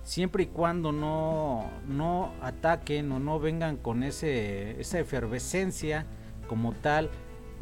siempre 0.04 0.44
y 0.44 0.46
cuando 0.46 0.92
no 0.92 1.68
no 1.88 2.32
ataquen 2.42 3.12
o 3.12 3.20
no 3.20 3.40
vengan 3.40 3.78
con 3.78 4.04
ese 4.04 4.80
esa 4.80 5.00
efervescencia 5.00 6.06
como 6.48 6.74
tal 6.74 7.10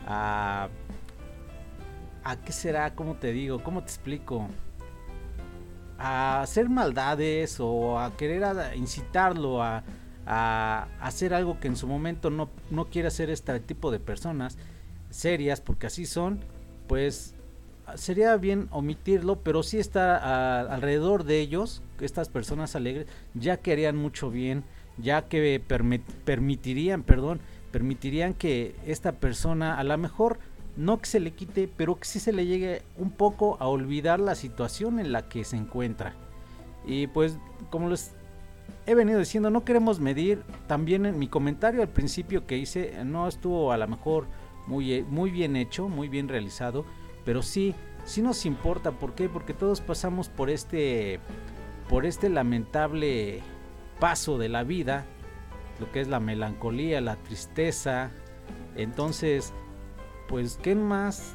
a 0.05 0.67
a 2.25 2.35
qué 2.37 2.51
será, 2.51 2.95
cómo 2.95 3.15
te 3.15 3.31
digo, 3.31 3.63
cómo 3.63 3.79
te 3.81 3.87
explico. 3.87 4.47
a 5.97 6.41
hacer 6.41 6.69
maldades 6.69 7.59
o 7.61 7.97
a 7.97 8.15
querer 8.17 8.43
incitarlo 8.75 9.63
a, 9.63 9.83
a 10.25 10.87
hacer 10.99 11.33
algo 11.33 11.59
que 11.59 11.67
en 11.69 11.77
su 11.77 11.87
momento 11.87 12.29
no, 12.29 12.49
no 12.71 12.85
quiere 12.85 13.07
hacer 13.07 13.29
este 13.29 13.57
tipo 13.61 13.89
de 13.91 13.99
personas 13.99 14.57
serias, 15.09 15.61
porque 15.61 15.87
así 15.87 16.05
son, 16.05 16.39
pues 16.87 17.35
sería 17.95 18.35
bien 18.37 18.67
omitirlo, 18.71 19.37
pero 19.37 19.63
sí 19.63 19.77
estar 19.79 20.21
a- 20.23 20.61
alrededor 20.61 21.23
de 21.23 21.39
ellos, 21.39 21.81
estas 21.99 22.29
personas 22.29 22.75
alegres, 22.75 23.07
ya 23.33 23.57
que 23.57 23.71
harían 23.71 23.95
mucho 23.97 24.29
bien, 24.29 24.63
ya 24.97 25.23
que 25.23 25.61
permi- 25.65 26.01
permitirían, 26.25 27.03
perdón, 27.03 27.39
permitirían 27.71 28.33
que 28.33 28.75
esta 28.85 29.13
persona 29.13 29.77
a 29.79 29.83
lo 29.83 29.97
mejor 29.97 30.39
no 30.75 30.99
que 30.99 31.05
se 31.07 31.19
le 31.19 31.31
quite, 31.31 31.67
pero 31.67 31.95
que 31.95 32.05
sí 32.05 32.19
se 32.19 32.33
le 32.33 32.45
llegue 32.45 32.81
un 32.97 33.11
poco 33.11 33.57
a 33.59 33.67
olvidar 33.67 34.19
la 34.19 34.35
situación 34.35 34.99
en 34.99 35.11
la 35.11 35.27
que 35.29 35.43
se 35.43 35.55
encuentra. 35.57 36.13
Y 36.85 37.07
pues 37.07 37.37
como 37.69 37.89
les 37.89 38.11
he 38.85 38.95
venido 38.95 39.19
diciendo, 39.19 39.49
no 39.49 39.63
queremos 39.65 39.99
medir, 39.99 40.41
también 40.67 41.05
en 41.05 41.17
mi 41.19 41.27
comentario 41.27 41.81
al 41.81 41.89
principio 41.89 42.45
que 42.45 42.57
hice 42.57 43.03
no 43.05 43.27
estuvo 43.27 43.71
a 43.71 43.77
lo 43.77 43.87
mejor 43.87 44.25
muy, 44.67 44.93
eh, 44.93 45.05
muy 45.07 45.29
bien 45.31 45.55
hecho, 45.55 45.89
muy 45.89 46.07
bien 46.09 46.27
realizado, 46.27 46.85
pero 47.25 47.41
sí, 47.41 47.75
sí 48.05 48.21
nos 48.21 48.45
importa, 48.45 48.91
¿por 48.91 49.13
qué? 49.15 49.29
Porque 49.29 49.53
todos 49.53 49.81
pasamos 49.81 50.29
por 50.29 50.49
este, 50.49 51.19
por 51.89 52.05
este 52.05 52.29
lamentable 52.29 53.41
paso 53.99 54.37
de 54.37 54.49
la 54.49 54.63
vida, 54.63 55.05
lo 55.79 55.91
que 55.91 56.01
es 56.01 56.07
la 56.07 56.19
melancolía, 56.19 57.01
la 57.01 57.15
tristeza, 57.15 58.11
entonces, 58.75 59.53
pues, 60.27 60.57
¿qué 60.61 60.75
más? 60.75 61.33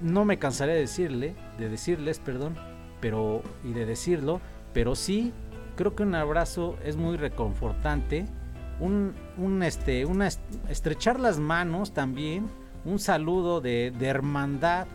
No 0.00 0.24
me 0.24 0.38
cansaré 0.38 0.74
de 0.74 0.80
decirle, 0.80 1.34
de 1.58 1.68
decirles, 1.68 2.18
perdón, 2.20 2.56
pero, 3.00 3.42
y 3.64 3.72
de 3.72 3.86
decirlo, 3.86 4.40
pero 4.72 4.94
sí, 4.94 5.32
creo 5.76 5.94
que 5.94 6.02
un 6.02 6.14
abrazo 6.14 6.76
es 6.84 6.96
muy 6.96 7.16
reconfortante, 7.16 8.26
un, 8.80 9.14
un 9.36 9.62
este, 9.62 10.04
una 10.06 10.28
est- 10.28 10.40
estrechar 10.68 11.18
las 11.18 11.38
manos 11.38 11.92
también, 11.92 12.48
un 12.84 12.98
saludo 12.98 13.60
de, 13.60 13.92
hermandad, 14.00 14.86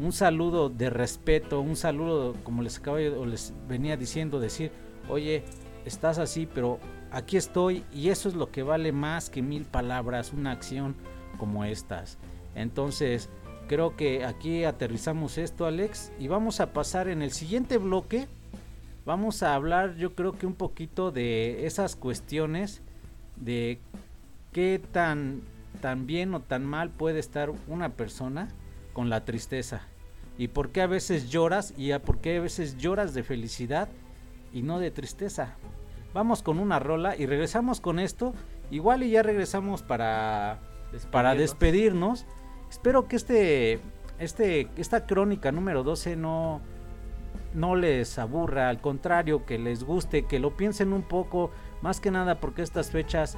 un 0.00 0.12
saludo 0.12 0.68
de 0.68 0.90
respeto, 0.90 1.60
un 1.60 1.76
saludo, 1.76 2.34
como 2.44 2.62
les 2.62 2.78
acabo 2.78 2.96
o 2.96 3.26
les 3.26 3.52
venía 3.68 3.96
diciendo, 3.96 4.40
decir, 4.40 4.70
oye, 5.08 5.44
estás 5.84 6.18
así, 6.18 6.46
pero 6.52 6.78
aquí 7.10 7.36
estoy 7.36 7.84
y 7.92 8.10
eso 8.10 8.28
es 8.28 8.34
lo 8.34 8.50
que 8.50 8.62
vale 8.62 8.92
más 8.92 9.30
que 9.30 9.42
mil 9.42 9.64
palabras, 9.64 10.32
una 10.32 10.52
acción 10.52 10.94
como 11.38 11.64
estas. 11.64 12.18
Entonces, 12.54 13.28
creo 13.68 13.96
que 13.96 14.24
aquí 14.24 14.64
aterrizamos 14.64 15.38
esto, 15.38 15.66
Alex, 15.66 16.12
y 16.18 16.28
vamos 16.28 16.60
a 16.60 16.72
pasar 16.72 17.08
en 17.08 17.22
el 17.22 17.30
siguiente 17.30 17.78
bloque. 17.78 18.26
Vamos 19.04 19.42
a 19.42 19.54
hablar, 19.54 19.96
yo 19.96 20.14
creo 20.14 20.32
que 20.32 20.46
un 20.46 20.54
poquito 20.54 21.10
de 21.10 21.66
esas 21.66 21.96
cuestiones 21.96 22.82
de 23.36 23.78
qué 24.52 24.80
tan, 24.92 25.42
tan 25.80 26.06
bien 26.06 26.34
o 26.34 26.40
tan 26.40 26.64
mal 26.64 26.90
puede 26.90 27.18
estar 27.18 27.50
una 27.66 27.90
persona 27.90 28.48
con 28.92 29.10
la 29.10 29.24
tristeza. 29.24 29.82
Y 30.36 30.48
por 30.48 30.70
qué 30.70 30.82
a 30.82 30.86
veces 30.86 31.30
lloras 31.30 31.74
y 31.76 31.92
a 31.92 32.02
por 32.02 32.18
qué 32.18 32.36
a 32.36 32.40
veces 32.40 32.78
lloras 32.78 33.14
de 33.14 33.22
felicidad 33.22 33.88
y 34.52 34.62
no 34.62 34.78
de 34.78 34.90
tristeza. 34.90 35.56
Vamos 36.14 36.42
con 36.42 36.58
una 36.58 36.78
rola 36.78 37.16
y 37.16 37.26
regresamos 37.26 37.80
con 37.80 37.98
esto. 37.98 38.34
Igual 38.70 39.02
y 39.02 39.10
ya 39.10 39.22
regresamos 39.22 39.82
para, 39.82 40.60
para 41.10 41.34
despedirnos. 41.34 42.24
Espero 42.70 43.08
que 43.08 43.16
este, 43.16 43.80
este, 44.18 44.68
esta 44.76 45.06
crónica 45.06 45.52
número 45.52 45.82
12 45.82 46.16
no, 46.16 46.60
no 47.54 47.76
les 47.76 48.18
aburra, 48.18 48.68
al 48.68 48.80
contrario, 48.80 49.44
que 49.44 49.58
les 49.58 49.84
guste, 49.84 50.26
que 50.26 50.38
lo 50.38 50.56
piensen 50.56 50.92
un 50.92 51.02
poco, 51.02 51.50
más 51.82 52.00
que 52.00 52.10
nada 52.10 52.40
porque 52.40 52.62
estas 52.62 52.90
fechas 52.90 53.36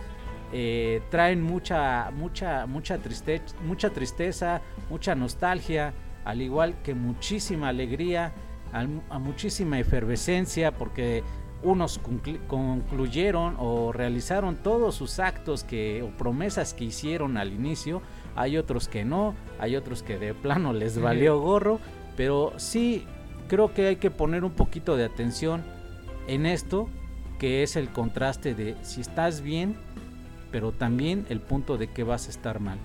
eh, 0.52 1.02
traen 1.10 1.42
mucha, 1.42 2.10
mucha, 2.10 2.66
mucha, 2.66 2.98
triste 2.98 3.42
mucha 3.64 3.90
tristeza, 3.90 4.60
mucha 4.88 5.14
nostalgia, 5.14 5.92
al 6.24 6.42
igual 6.42 6.74
que 6.82 6.94
muchísima 6.94 7.68
alegría, 7.68 8.32
al- 8.72 9.02
a 9.10 9.18
muchísima 9.18 9.78
efervescencia, 9.78 10.72
porque 10.72 11.22
unos 11.62 12.00
conclu- 12.02 12.40
concluyeron 12.46 13.56
o 13.58 13.92
realizaron 13.92 14.56
todos 14.56 14.94
sus 14.94 15.18
actos 15.18 15.62
que 15.64 16.02
o 16.02 16.08
promesas 16.16 16.72
que 16.74 16.84
hicieron 16.84 17.36
al 17.36 17.52
inicio, 17.52 18.00
hay 18.36 18.56
otros 18.56 18.88
que 18.88 19.04
no, 19.04 19.34
hay 19.58 19.76
otros 19.76 20.02
que 20.02 20.18
de 20.18 20.34
plano 20.34 20.72
les 20.74 20.98
valió 21.00 21.38
gorro, 21.40 21.78
pero 22.16 22.52
sí 22.56 23.06
creo 23.48 23.74
que 23.74 23.88
hay 23.88 23.96
que 23.96 24.10
poner 24.10 24.44
un 24.44 24.52
poquito 24.52 24.96
de 24.96 25.04
atención 25.04 25.62
en 26.28 26.46
esto, 26.46 26.88
que 27.38 27.62
es 27.62 27.74
el 27.76 27.88
contraste 27.88 28.54
de 28.54 28.76
si 28.82 29.00
estás 29.00 29.40
bien, 29.40 29.76
pero 30.50 30.72
también 30.72 31.26
el 31.28 31.40
punto 31.40 31.76
de 31.76 31.88
que 31.88 32.04
vas 32.04 32.26
a 32.26 32.30
estar 32.30 32.60
mal. 32.60 32.78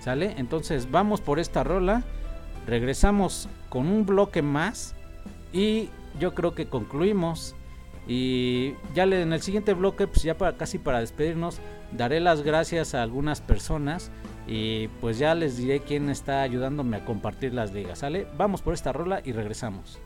¿Sale? 0.00 0.34
Entonces 0.38 0.90
vamos 0.90 1.20
por 1.20 1.38
esta 1.38 1.64
rola, 1.64 2.02
regresamos 2.66 3.48
con 3.68 3.88
un 3.88 4.06
bloque 4.06 4.42
más 4.42 4.94
y 5.52 5.90
yo 6.18 6.34
creo 6.34 6.54
que 6.54 6.66
concluimos. 6.66 7.54
Y 8.06 8.74
ya 8.94 9.02
en 9.04 9.32
el 9.32 9.42
siguiente 9.42 9.74
bloque, 9.74 10.06
pues 10.06 10.22
ya 10.22 10.38
para, 10.38 10.56
casi 10.56 10.78
para 10.78 11.00
despedirnos, 11.00 11.60
daré 11.92 12.20
las 12.20 12.42
gracias 12.42 12.94
a 12.94 13.02
algunas 13.02 13.42
personas 13.42 14.10
y 14.46 14.88
pues 15.02 15.18
ya 15.18 15.34
les 15.34 15.58
diré 15.58 15.80
quién 15.80 16.08
está 16.08 16.40
ayudándome 16.40 16.96
a 16.96 17.04
compartir 17.04 17.52
las 17.52 17.72
ligas, 17.72 17.98
¿sale? 17.98 18.26
Vamos 18.38 18.62
por 18.62 18.72
esta 18.72 18.92
rola 18.94 19.20
y 19.24 19.32
regresamos. 19.32 20.00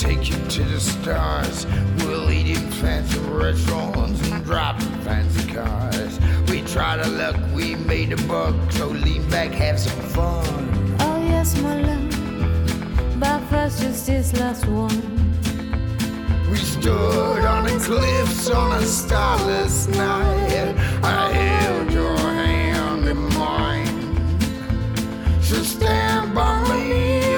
Take 0.00 0.30
you 0.30 0.36
to 0.48 0.64
the 0.64 0.80
stars. 0.80 1.66
We'll 1.98 2.30
eat 2.30 2.56
in 2.56 2.70
fancy 2.70 3.18
restaurants 3.18 4.30
and 4.30 4.42
drive 4.42 4.80
in 4.80 5.00
fancy 5.02 5.52
cars. 5.52 6.18
We 6.48 6.62
tried 6.62 7.00
our 7.00 7.08
luck, 7.08 7.36
we 7.52 7.74
made 7.74 8.10
a 8.14 8.16
buck, 8.26 8.54
so 8.72 8.86
lean 8.86 9.28
back, 9.28 9.50
have 9.50 9.78
some 9.78 10.00
fun. 10.16 10.96
Oh 11.00 11.18
yes, 11.28 11.54
my 11.60 11.82
love. 11.82 13.20
But 13.20 13.40
first, 13.50 13.82
just 13.82 14.06
this 14.06 14.32
last 14.40 14.64
one. 14.64 14.98
We 16.50 16.56
stood 16.56 17.44
on 17.44 17.64
the 17.64 17.78
cliffs 17.78 18.48
on 18.48 18.72
a 18.72 18.86
starless 18.86 19.86
night. 19.88 20.74
I 21.04 21.30
held 21.30 21.92
your 21.92 22.16
hand 22.16 23.06
in 23.06 23.18
mine. 23.38 24.40
So 25.42 25.56
stand 25.56 26.34
by 26.34 26.56
me 26.70 27.29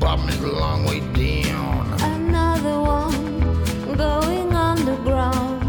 bottom 0.00 0.28
is 0.30 0.40
a 0.40 0.46
long 0.46 0.84
way 0.86 1.00
down. 1.12 1.92
Another 2.00 2.80
one 2.80 3.96
going 3.96 4.52
underground. 4.54 5.62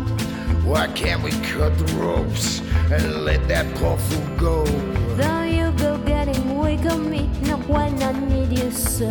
Why 0.63 0.88
can't 0.88 1.21
we 1.21 1.32
cut 1.53 1.77
the 1.77 1.93
ropes 1.95 2.61
and 2.89 3.25
let 3.25 3.45
that 3.49 3.65
poor 3.75 3.97
fool 3.97 4.38
go? 4.38 4.65
Though 5.19 5.43
you 5.43 5.71
go 5.73 5.97
getting 5.97 6.57
weak 6.57 6.86
on 6.86 7.09
me, 7.09 7.29
not 7.41 7.67
when 7.67 8.01
I 8.01 8.13
need 8.13 8.57
you 8.57 8.71
so. 8.71 9.09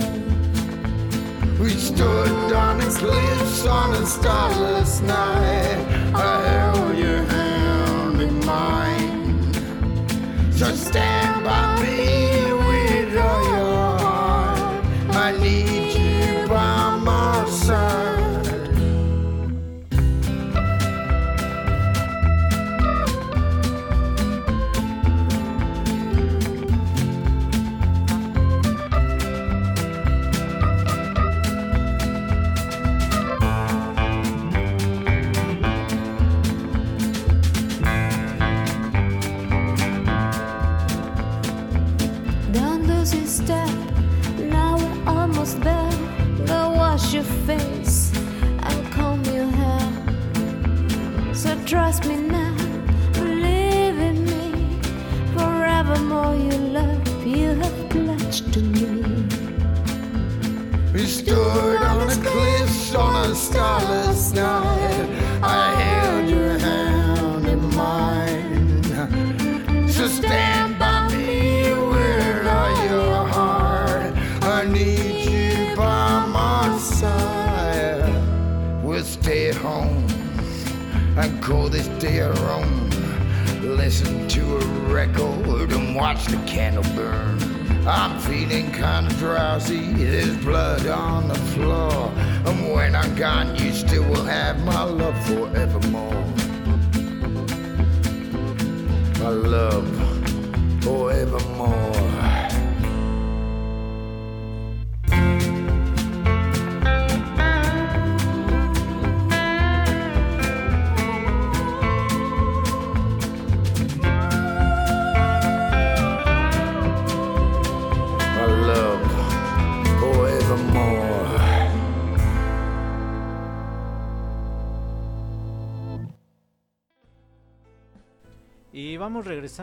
We 1.60 1.68
stood 1.70 2.52
on 2.54 2.78
the 2.78 2.86
cliffs 2.86 3.66
on 3.66 3.92
a 3.92 4.06
starless 4.06 5.02
night. 5.02 5.78
I 6.14 6.48
held 6.48 6.96
your 6.96 7.22
hand 7.24 8.22
in 8.22 8.46
mine. 8.46 9.52
So 10.52 10.74
stand 10.74 11.09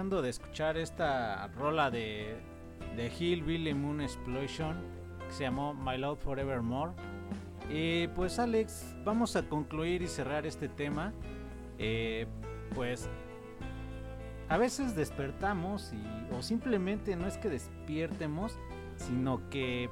de 0.10 0.30
escuchar 0.30 0.78
esta 0.78 1.48
rola 1.48 1.92
de, 1.92 2.38
de 2.96 3.08
Hillbilly 3.08 3.74
Moon 3.74 4.02
Explosion 4.02 4.78
que 5.28 5.34
se 5.34 5.44
llamó 5.44 5.74
My 5.74 5.98
Love 5.98 6.20
Forevermore. 6.20 6.94
Y 7.70 8.08
pues 8.10 8.40
Alex, 8.40 8.96
vamos 9.04 9.36
a 9.36 9.48
concluir 9.48 10.02
y 10.02 10.08
cerrar 10.08 10.46
este 10.46 10.70
tema. 10.70 11.14
Eh, 11.78 12.26
pues 12.74 13.10
a 14.50 14.58
veces 14.58 14.96
despertamos 14.96 15.92
y, 15.94 16.34
o 16.34 16.42
simplemente 16.42 17.16
no 17.16 17.28
es 17.28 17.38
que 17.38 17.50
despiertemos, 17.50 18.58
sino 18.96 19.50
que 19.50 19.90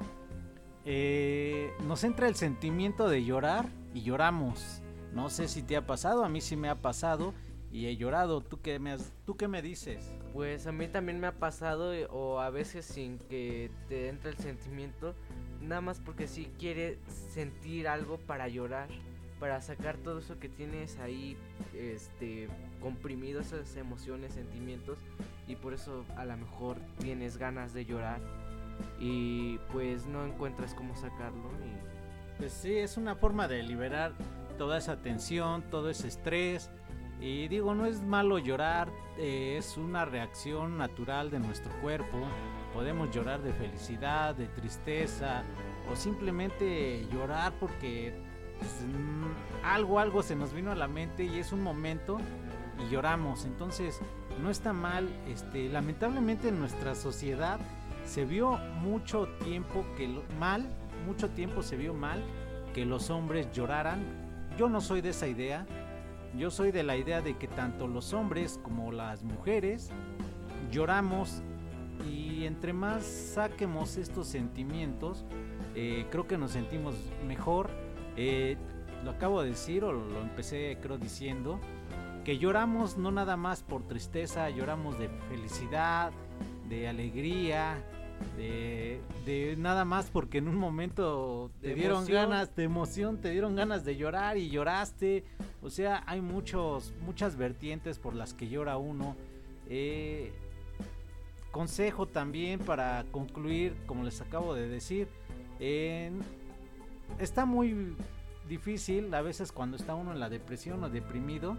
eh, 0.84 1.72
nos 1.86 2.04
entra 2.04 2.28
el 2.28 2.34
sentimiento 2.34 3.08
de 3.08 3.24
llorar 3.24 3.68
y 3.92 4.02
lloramos. 4.02 4.82
No 5.12 5.28
sé 5.28 5.48
si 5.48 5.62
te 5.62 5.76
ha 5.76 5.86
pasado, 5.86 6.24
a 6.24 6.28
mí 6.28 6.40
sí 6.40 6.56
me 6.56 6.68
ha 6.68 6.76
pasado 6.76 7.34
y 7.72 7.86
he 7.86 7.96
llorado. 7.96 8.40
¿Tú 8.40 8.60
qué 8.60 8.78
me, 8.78 8.92
has- 8.92 9.12
¿tú 9.24 9.36
qué 9.36 9.48
me 9.48 9.62
dices? 9.62 10.10
Pues 10.32 10.66
a 10.66 10.72
mí 10.72 10.88
también 10.88 11.20
me 11.20 11.26
ha 11.26 11.32
pasado 11.32 11.92
eh, 11.94 12.06
o 12.10 12.40
a 12.40 12.50
veces 12.50 12.84
sin 12.84 13.18
que 13.18 13.70
te 13.88 14.08
entre 14.08 14.30
el 14.30 14.36
sentimiento, 14.38 15.14
nada 15.60 15.80
más 15.80 16.00
porque 16.00 16.26
sí 16.28 16.50
quiere 16.58 16.98
sentir 17.32 17.88
algo 17.88 18.18
para 18.18 18.48
llorar, 18.48 18.88
para 19.40 19.60
sacar 19.60 19.96
todo 19.98 20.18
eso 20.20 20.38
que 20.38 20.48
tienes 20.48 20.98
ahí, 20.98 21.36
este, 21.74 22.48
comprimido 22.80 23.40
esas 23.40 23.76
emociones, 23.76 24.32
sentimientos 24.34 24.98
y 25.46 25.56
por 25.56 25.74
eso 25.74 26.04
a 26.16 26.24
lo 26.24 26.36
mejor 26.36 26.76
tienes 27.00 27.36
ganas 27.36 27.72
de 27.74 27.84
llorar 27.84 28.20
y 28.98 29.58
pues 29.72 30.06
no 30.06 30.24
encuentras 30.26 30.74
cómo 30.74 30.94
sacarlo 30.96 31.50
y 31.64 32.38
Pues 32.38 32.52
sí, 32.52 32.76
es 32.76 32.96
una 32.96 33.14
forma 33.14 33.48
de 33.48 33.62
liberar 33.62 34.12
toda 34.58 34.78
esa 34.78 34.96
tensión, 35.02 35.62
todo 35.70 35.88
ese 35.90 36.08
estrés. 36.08 36.70
Y 37.20 37.48
digo, 37.48 37.74
no 37.74 37.86
es 37.86 38.02
malo 38.02 38.38
llorar, 38.38 38.90
eh, 39.16 39.56
es 39.58 39.76
una 39.78 40.04
reacción 40.04 40.76
natural 40.76 41.30
de 41.30 41.38
nuestro 41.40 41.72
cuerpo. 41.80 42.18
Podemos 42.74 43.10
llorar 43.10 43.40
de 43.42 43.52
felicidad, 43.54 44.34
de 44.34 44.46
tristeza 44.48 45.42
o 45.90 45.96
simplemente 45.96 47.06
llorar 47.10 47.52
porque 47.58 48.12
pues, 48.58 48.70
mm, 48.82 49.64
algo, 49.64 49.98
algo 49.98 50.22
se 50.22 50.36
nos 50.36 50.52
vino 50.52 50.70
a 50.70 50.74
la 50.74 50.88
mente 50.88 51.24
y 51.24 51.38
es 51.38 51.52
un 51.52 51.62
momento 51.62 52.18
y 52.86 52.90
lloramos. 52.92 53.46
Entonces, 53.46 53.98
no 54.42 54.50
está 54.50 54.74
mal. 54.74 55.08
Este, 55.26 55.70
lamentablemente 55.70 56.48
en 56.48 56.58
nuestra 56.58 56.94
sociedad 56.94 57.58
se 58.04 58.26
vio 58.26 58.58
mucho 58.82 59.26
tiempo 59.42 59.86
que 59.96 60.06
lo- 60.08 60.22
mal, 60.38 60.66
mucho 61.06 61.30
tiempo 61.30 61.62
se 61.62 61.76
vio 61.76 61.94
mal 61.94 62.22
que 62.74 62.84
los 62.84 63.08
hombres 63.08 63.50
lloraran. 63.52 64.00
Yo 64.58 64.68
no 64.68 64.82
soy 64.82 65.00
de 65.00 65.10
esa 65.10 65.26
idea. 65.28 65.66
Yo 66.36 66.50
soy 66.50 66.70
de 66.70 66.82
la 66.82 66.96
idea 66.98 67.22
de 67.22 67.38
que 67.38 67.48
tanto 67.48 67.88
los 67.88 68.12
hombres 68.12 68.60
como 68.62 68.92
las 68.92 69.22
mujeres 69.22 69.90
lloramos 70.70 71.42
y 72.06 72.44
entre 72.44 72.74
más 72.74 73.04
saquemos 73.04 73.96
estos 73.96 74.26
sentimientos, 74.26 75.24
eh, 75.74 76.06
creo 76.10 76.26
que 76.26 76.36
nos 76.36 76.50
sentimos 76.50 76.94
mejor. 77.26 77.70
Eh, 78.16 78.58
lo 79.02 79.12
acabo 79.12 79.40
de 79.40 79.50
decir 79.50 79.82
o 79.82 79.92
lo 79.92 80.20
empecé 80.20 80.76
creo 80.82 80.98
diciendo 80.98 81.58
que 82.22 82.38
lloramos 82.38 82.98
no 82.98 83.10
nada 83.10 83.36
más 83.38 83.62
por 83.62 83.86
tristeza, 83.86 84.50
lloramos 84.50 84.98
de 84.98 85.08
felicidad, 85.30 86.12
de 86.68 86.88
alegría, 86.88 87.82
de, 88.36 89.00
de 89.24 89.56
nada 89.56 89.84
más 89.84 90.10
porque 90.10 90.38
en 90.38 90.48
un 90.48 90.56
momento 90.56 91.50
te 91.60 91.74
dieron 91.74 91.98
emoción. 91.98 92.16
ganas 92.16 92.56
de 92.56 92.64
emoción, 92.64 93.20
te 93.20 93.30
dieron 93.30 93.56
ganas 93.56 93.84
de 93.84 93.96
llorar 93.96 94.36
y 94.36 94.50
lloraste. 94.50 95.24
O 95.62 95.70
sea, 95.70 96.02
hay 96.06 96.20
muchos, 96.20 96.92
muchas 97.00 97.36
vertientes 97.36 97.98
por 97.98 98.14
las 98.14 98.34
que 98.34 98.48
llora 98.48 98.76
uno. 98.76 99.16
Eh, 99.68 100.32
consejo 101.50 102.06
también 102.06 102.60
para 102.60 103.04
concluir, 103.10 103.74
como 103.86 104.04
les 104.04 104.20
acabo 104.20 104.54
de 104.54 104.68
decir, 104.68 105.08
está 107.18 107.46
muy 107.46 107.96
difícil 108.48 109.12
a 109.14 109.22
veces 109.22 109.52
cuando 109.52 109.76
está 109.76 109.94
uno 109.94 110.12
en 110.12 110.20
la 110.20 110.28
depresión 110.28 110.84
o 110.84 110.90
deprimido 110.90 111.56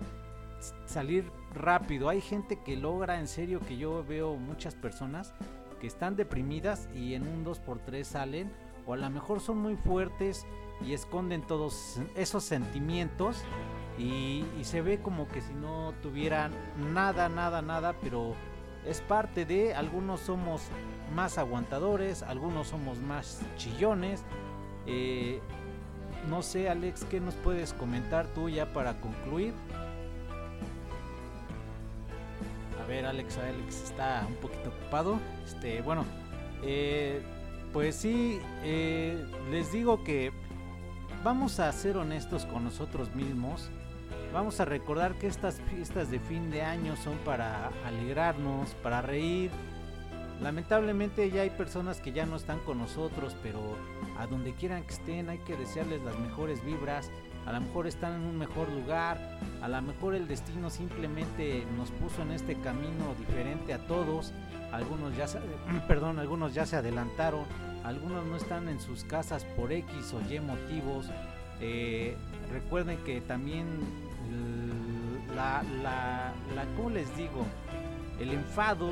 salir 0.86 1.26
rápido. 1.54 2.10
Hay 2.10 2.22
gente 2.22 2.60
que 2.64 2.76
logra, 2.78 3.20
en 3.20 3.28
serio, 3.28 3.60
que 3.60 3.78
yo 3.78 4.06
veo 4.08 4.36
muchas 4.36 4.76
personas 4.76 5.34
que 5.80 5.88
están 5.88 6.16
deprimidas 6.16 6.90
y 6.94 7.14
en 7.14 7.28
un 7.28 7.46
2x3 7.46 8.04
salen, 8.04 8.52
o 8.86 8.94
a 8.94 8.98
lo 8.98 9.10
mejor 9.10 9.40
son 9.40 9.58
muy 9.60 9.76
fuertes 9.76 10.46
y 10.82 10.94
esconden 10.94 11.42
todos 11.42 12.00
esos 12.16 12.44
sentimientos 12.44 13.44
y, 13.98 14.44
se 14.62 14.82
ve 14.82 15.00
como 15.00 15.28
que 15.28 15.42
si 15.42 15.54
no 15.54 15.94
tuvieran 16.04 16.52
nada, 16.94 17.30
nada, 17.30 17.62
nada, 17.62 17.96
pero 18.02 18.36
es 18.86 19.02
parte 19.02 19.46
de, 19.46 19.74
algunos 19.74 20.22
somos 20.22 20.62
más 21.16 21.38
aguantadores, 21.38 22.22
algunos 22.24 22.68
somos 22.68 23.00
más 23.00 23.42
chillones. 23.58 24.24
eh, 24.86 25.42
no 26.30 26.42
sé, 26.42 26.70
Alex, 26.70 27.06
¿qué 27.06 27.22
nos 27.22 27.36
puedes 27.36 27.74
comentar 27.74 28.28
tú 28.28 28.50
ya 28.50 28.74
para 28.74 29.00
concluir? 29.00 29.54
Ver, 32.88 33.06
Alex, 33.06 33.38
Alex 33.38 33.84
está 33.84 34.26
un 34.28 34.36
poquito 34.36 34.70
ocupado. 34.70 35.20
Este, 35.46 35.82
bueno, 35.82 36.06
eh, 36.64 37.22
pues 37.74 37.96
sí, 37.96 38.40
eh, 38.64 39.26
les 39.52 39.72
digo 39.72 40.04
que 40.04 40.32
vamos 41.24 41.60
a 41.60 41.72
ser 41.72 41.98
honestos 41.98 42.46
con 42.46 42.64
nosotros 42.64 43.14
mismos. 43.16 43.70
Vamos 44.34 44.60
a 44.60 44.66
recordar 44.66 45.16
que 45.16 45.28
estas 45.28 45.62
fiestas 45.70 46.12
de 46.12 46.20
fin 46.20 46.50
de 46.52 46.62
año 46.62 46.96
son 46.96 47.18
para 47.20 47.70
alegrarnos, 47.86 48.74
para 48.76 49.02
reír. 49.02 49.52
Lamentablemente 50.42 51.30
ya 51.32 51.42
hay 51.42 51.50
personas 51.50 52.00
que 52.00 52.12
ya 52.12 52.26
no 52.26 52.36
están 52.36 52.60
con 52.60 52.78
nosotros, 52.78 53.36
pero 53.42 53.60
a 54.18 54.28
donde 54.28 54.54
quieran 54.54 54.84
que 54.84 54.94
estén 54.94 55.30
hay 55.30 55.40
que 55.40 55.56
desearles 55.56 56.02
las 56.04 56.18
mejores 56.20 56.64
vibras. 56.64 57.10
A 57.48 57.54
lo 57.54 57.62
mejor 57.62 57.88
están 57.88 58.16
en 58.16 58.28
un 58.28 58.38
mejor 58.38 58.70
lugar, 58.70 59.18
a 59.62 59.70
lo 59.70 59.82
mejor 59.82 60.16
el 60.16 60.28
destino 60.28 60.70
simplemente 60.70 61.66
nos 61.78 61.92
puso 61.92 62.22
en 62.22 62.32
este 62.32 62.56
camino 62.56 63.16
diferente 63.18 63.74
a 63.74 63.88
todos. 63.88 64.34
Algunos 64.74 65.16
ya 65.16 65.28
se, 65.28 65.40
perdón, 65.88 66.20
algunos 66.20 66.54
ya 66.54 66.66
se 66.66 66.76
adelantaron, 66.76 67.46
algunos 67.86 68.26
no 68.26 68.36
están 68.36 68.68
en 68.68 68.82
sus 68.82 69.06
casas 69.06 69.46
por 69.56 69.72
X 69.72 70.14
o 70.14 70.22
Y 70.30 70.42
motivos. 70.42 71.06
Eh, 71.62 72.18
recuerden 72.52 72.98
que 73.06 73.22
también 73.22 73.66
la, 75.34 75.64
la, 75.82 76.34
¿cómo 76.76 76.90
les 76.90 77.16
digo? 77.16 77.46
El 78.20 78.34
enfado 78.34 78.90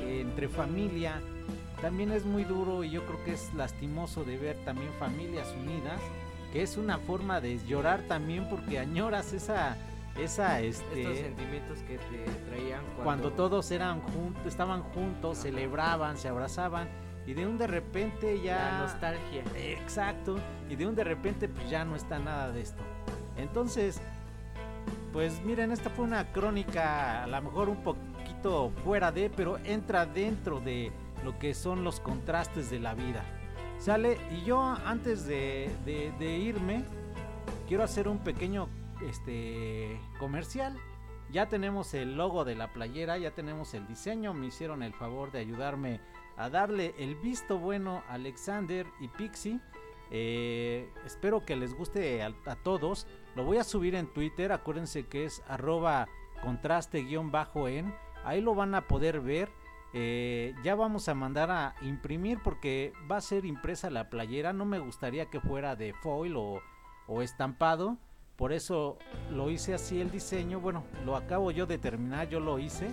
entre 0.00 0.48
familia 0.48 1.20
también 1.80 2.10
es 2.10 2.24
muy 2.24 2.42
duro 2.42 2.82
y 2.82 2.90
yo 2.90 3.04
creo 3.06 3.24
que 3.24 3.34
es 3.34 3.54
lastimoso 3.54 4.24
de 4.24 4.36
ver 4.36 4.56
también 4.64 4.90
familias 4.98 5.54
unidas, 5.62 6.00
que 6.54 6.62
es 6.62 6.76
una 6.76 6.98
forma 6.98 7.40
de 7.40 7.58
llorar 7.66 8.02
también 8.02 8.48
porque 8.48 8.78
añoras 8.78 9.32
esa, 9.32 9.76
esa, 10.16 10.60
este, 10.60 11.00
estos 11.00 11.18
sentimientos 11.18 11.78
que 11.80 11.98
te 11.98 12.30
traían 12.48 12.80
cuando, 12.84 13.02
cuando 13.02 13.32
todos 13.32 13.72
eran 13.72 14.00
juntos, 14.00 14.46
estaban 14.46 14.84
juntos, 14.84 15.38
celebraban, 15.38 16.16
se 16.16 16.28
abrazaban 16.28 16.88
y 17.26 17.34
de 17.34 17.44
un 17.44 17.58
de 17.58 17.66
repente 17.66 18.40
ya... 18.40 18.56
La 18.56 18.78
nostalgia. 18.82 19.42
Exacto, 19.56 20.36
y 20.70 20.76
de 20.76 20.86
un 20.86 20.94
de 20.94 21.02
repente 21.02 21.48
pues 21.48 21.68
ya 21.68 21.84
no 21.84 21.96
está 21.96 22.20
nada 22.20 22.52
de 22.52 22.60
esto. 22.60 22.84
Entonces, 23.36 24.00
pues 25.12 25.42
miren, 25.44 25.72
esta 25.72 25.90
fue 25.90 26.04
una 26.04 26.30
crónica 26.30 27.24
a 27.24 27.26
lo 27.26 27.42
mejor 27.42 27.68
un 27.68 27.82
poquito 27.82 28.70
fuera 28.84 29.10
de, 29.10 29.28
pero 29.28 29.58
entra 29.64 30.06
dentro 30.06 30.60
de 30.60 30.92
lo 31.24 31.36
que 31.36 31.52
son 31.52 31.82
los 31.82 31.98
contrastes 31.98 32.70
de 32.70 32.78
la 32.78 32.94
vida. 32.94 33.24
Sale, 33.84 34.16
y 34.30 34.42
yo 34.44 34.62
antes 34.62 35.26
de, 35.26 35.68
irme, 36.18 36.86
quiero 37.68 37.84
hacer 37.84 38.08
un 38.08 38.18
pequeño 38.18 38.70
este, 39.06 40.00
comercial. 40.18 40.74
Ya 41.30 41.50
tenemos 41.50 41.92
el 41.92 42.16
logo 42.16 42.46
de 42.46 42.54
la 42.54 42.72
playera, 42.72 43.18
ya 43.18 43.32
tenemos 43.32 43.74
el 43.74 43.86
diseño, 43.86 44.32
me 44.32 44.46
hicieron 44.46 44.82
el 44.82 44.94
favor 44.94 45.32
de 45.32 45.40
ayudarme 45.40 46.00
a 46.38 46.48
darle 46.48 46.94
el 46.96 47.16
visto 47.16 47.58
bueno 47.58 48.02
a 48.08 48.14
Alexander 48.14 48.86
y 49.00 49.08
Pixie. 49.08 49.60
Eh, 50.10 50.90
espero 51.04 51.44
que 51.44 51.54
les 51.54 51.74
guste 51.74 52.22
a, 52.22 52.32
a 52.46 52.56
todos. 52.56 53.06
Lo 53.36 53.44
voy 53.44 53.58
a 53.58 53.64
subir 53.64 53.96
en 53.96 54.06
Twitter, 54.06 54.52
acuérdense 54.52 55.08
que 55.08 55.26
es 55.26 55.42
arroba 55.46 56.08
contraste-en. 56.42 57.94
Ahí 58.24 58.40
lo 58.40 58.54
van 58.54 58.74
a 58.74 58.88
poder 58.88 59.20
ver. 59.20 59.50
Eh, 59.94 60.54
ya 60.64 60.74
vamos 60.74 61.08
a 61.08 61.14
mandar 61.14 61.50
a 61.52 61.74
imprimir 61.82 62.38
porque 62.42 62.92
va 63.10 63.18
a 63.18 63.20
ser 63.20 63.44
impresa 63.44 63.90
la 63.90 64.10
playera. 64.10 64.52
No 64.52 64.64
me 64.64 64.80
gustaría 64.80 65.26
que 65.26 65.40
fuera 65.40 65.76
de 65.76 65.94
foil 65.94 66.36
o, 66.36 66.60
o 67.06 67.22
estampado. 67.22 67.96
Por 68.36 68.52
eso 68.52 68.98
lo 69.30 69.50
hice 69.50 69.74
así 69.74 70.00
el 70.00 70.10
diseño. 70.10 70.58
Bueno, 70.60 70.84
lo 71.04 71.14
acabo 71.16 71.52
yo 71.52 71.66
de 71.66 71.78
terminar, 71.78 72.28
yo 72.28 72.40
lo 72.40 72.58
hice. 72.58 72.90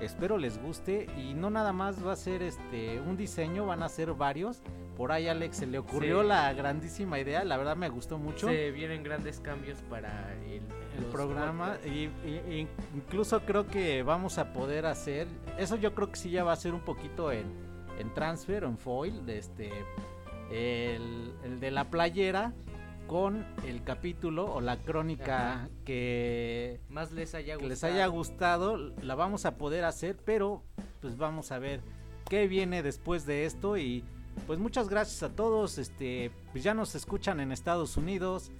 Espero 0.00 0.38
les 0.38 0.62
guste 0.62 1.06
y 1.18 1.34
no 1.34 1.50
nada 1.50 1.72
más 1.72 2.06
va 2.06 2.12
a 2.12 2.16
ser 2.16 2.40
este 2.40 3.00
un 3.00 3.16
diseño, 3.16 3.66
van 3.66 3.82
a 3.82 3.88
ser 3.88 4.14
varios. 4.14 4.62
Por 4.96 5.12
ahí 5.12 5.28
Alex 5.28 5.58
se 5.58 5.66
le 5.66 5.78
ocurrió 5.78 6.22
Sí. 6.22 6.28
la 6.28 6.52
grandísima 6.54 7.18
idea, 7.18 7.44
la 7.44 7.56
verdad 7.56 7.76
me 7.76 7.88
gustó 7.88 8.16
mucho 8.18 8.48
Se 8.48 8.70
vienen 8.70 9.02
grandes 9.02 9.40
cambios 9.40 9.82
para 9.82 10.34
el, 10.46 10.62
el 10.98 11.04
programa 11.06 11.78
y, 11.84 12.10
incluso 12.94 13.40
creo 13.40 13.66
que 13.66 14.02
vamos 14.02 14.38
a 14.38 14.52
poder 14.52 14.86
hacer 14.86 15.28
eso 15.58 15.76
yo 15.76 15.94
creo 15.94 16.10
que 16.10 16.16
sí 16.16 16.30
ya 16.30 16.44
va 16.44 16.52
a 16.52 16.56
ser 16.56 16.74
un 16.74 16.80
poquito 16.80 17.32
en, 17.32 17.46
en 17.98 18.12
transfer 18.14 18.64
o 18.64 18.68
en 18.68 18.78
foil 18.78 19.24
de 19.24 19.38
este 19.38 19.70
el, 20.50 21.32
el 21.44 21.60
de 21.60 21.70
la 21.70 21.84
playera 21.84 22.52
con 23.06 23.46
el 23.66 23.82
capítulo 23.84 24.52
o 24.52 24.60
la 24.60 24.76
crónica 24.76 25.52
Ajá. 25.52 25.68
que, 25.84 26.80
Más 26.88 27.12
les 27.12 27.34
haya 27.34 27.56
que 27.56 27.64
gustado. 27.64 27.68
les 27.68 27.84
haya 27.84 28.06
gustado 28.06 28.76
la 29.02 29.14
vamos 29.14 29.46
a 29.46 29.56
poder 29.56 29.84
hacer 29.84 30.16
pero 30.24 30.62
pues 31.00 31.16
vamos 31.16 31.52
a 31.52 31.58
ver 31.58 31.80
qué 32.28 32.46
viene 32.48 32.82
después 32.82 33.24
de 33.24 33.46
esto 33.46 33.76
y 33.78 34.04
pues 34.46 34.58
muchas 34.58 34.88
gracias 34.88 35.22
a 35.22 35.34
todos 35.34 35.78
este 35.78 36.30
pues 36.52 36.64
ya 36.64 36.74
nos 36.74 36.94
escuchan 36.94 37.40
en 37.40 37.52
Estados 37.52 37.96
Unidos 37.96 38.52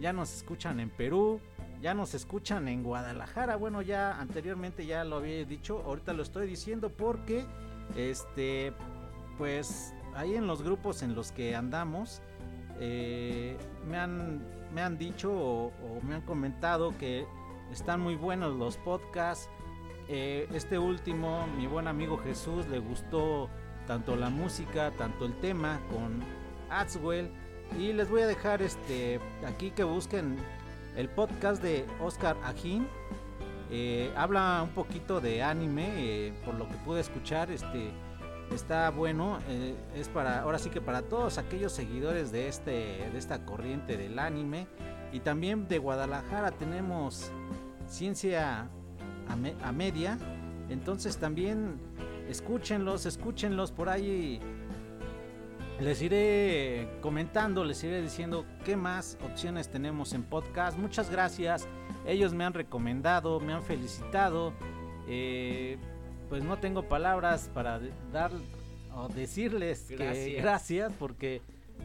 ya 0.00 0.12
nos 0.12 0.34
escuchan 0.34 0.80
en 0.80 0.90
Perú, 0.90 1.40
ya 1.80 1.94
nos 1.94 2.14
escuchan 2.14 2.68
en 2.68 2.82
Guadalajara. 2.82 3.56
Bueno, 3.56 3.82
ya 3.82 4.20
anteriormente 4.20 4.86
ya 4.86 5.04
lo 5.04 5.16
había 5.16 5.44
dicho, 5.44 5.82
ahorita 5.86 6.12
lo 6.12 6.22
estoy 6.22 6.46
diciendo 6.46 6.90
porque 6.90 7.44
este 7.96 8.72
pues 9.38 9.94
ahí 10.14 10.36
en 10.36 10.46
los 10.46 10.62
grupos 10.62 11.02
en 11.02 11.14
los 11.14 11.32
que 11.32 11.56
andamos 11.56 12.20
eh, 12.78 13.56
me 13.88 13.96
han 13.96 14.42
me 14.74 14.82
han 14.82 14.98
dicho 14.98 15.32
o, 15.32 15.72
me 16.06 16.14
han 16.16 16.22
comentado 16.22 16.96
que 16.98 17.26
están 17.72 18.00
muy 18.00 18.16
buenos 18.16 18.56
los 18.56 18.76
podcasts. 18.76 19.48
Eh, 20.08 20.48
este 20.54 20.78
último, 20.78 21.46
mi 21.56 21.66
buen 21.66 21.86
amigo 21.86 22.18
Jesús 22.18 22.66
le 22.68 22.78
gustó 22.78 23.48
tanto 23.86 24.16
la 24.16 24.28
música, 24.28 24.92
tanto 24.98 25.24
el 25.24 25.34
tema 25.40 25.80
con 25.90 26.20
Adswell. 26.70 27.30
Y 27.78 27.92
les 27.92 28.10
voy 28.10 28.22
a 28.22 28.26
dejar 28.26 28.62
este 28.62 29.20
aquí 29.46 29.70
que 29.70 29.84
busquen 29.84 30.36
el 30.96 31.08
podcast 31.08 31.62
de 31.62 31.86
Oscar 32.00 32.36
Ajín. 32.44 32.86
Eh, 33.70 34.12
habla 34.16 34.62
un 34.62 34.70
poquito 34.70 35.20
de 35.20 35.42
anime, 35.42 35.88
eh, 35.96 36.32
por 36.44 36.54
lo 36.54 36.68
que 36.68 36.74
pude 36.78 37.00
escuchar, 37.00 37.50
este 37.50 37.90
está 38.52 38.90
bueno. 38.90 39.38
eh, 39.48 39.74
es 39.94 40.08
para 40.08 40.42
ahora 40.42 40.58
sí 40.58 40.70
que 40.70 40.80
para 40.80 41.02
todos 41.02 41.38
aquellos 41.38 41.72
seguidores 41.72 42.32
de 42.32 42.48
este 42.48 42.70
de 43.12 43.16
esta 43.16 43.44
corriente 43.44 43.96
del 43.96 44.18
anime 44.18 44.66
y 45.12 45.20
también 45.20 45.68
de 45.68 45.78
Guadalajara 45.78 46.50
tenemos 46.50 47.30
ciencia 47.86 48.68
a, 49.28 49.68
a 49.68 49.72
media. 49.72 50.18
Entonces 50.68 51.16
también 51.16 51.80
escúchenlos, 52.28 53.06
escúchenlos 53.06 53.72
por 53.72 53.88
ahí. 53.88 54.40
Les 55.80 56.02
iré 56.02 56.88
comentando, 57.00 57.64
les 57.64 57.82
iré 57.84 58.02
diciendo 58.02 58.44
qué 58.66 58.76
más 58.76 59.16
opciones 59.24 59.70
tenemos 59.70 60.12
en 60.12 60.22
podcast. 60.22 60.76
Muchas 60.76 61.10
gracias. 61.10 61.66
Ellos 62.06 62.34
me 62.34 62.44
han 62.44 62.52
recomendado, 62.52 63.40
me 63.40 63.54
han 63.54 63.62
felicitado. 63.62 64.52
Eh, 65.08 65.78
pues 66.28 66.44
no 66.44 66.58
tengo 66.58 66.82
palabras 66.86 67.50
para 67.54 67.80
dar 68.12 68.30
o 68.94 69.08
decirles 69.08 69.86
que 69.88 69.96
Gracias. 69.96 70.42
gracias 70.42 70.92
porque 70.98 71.40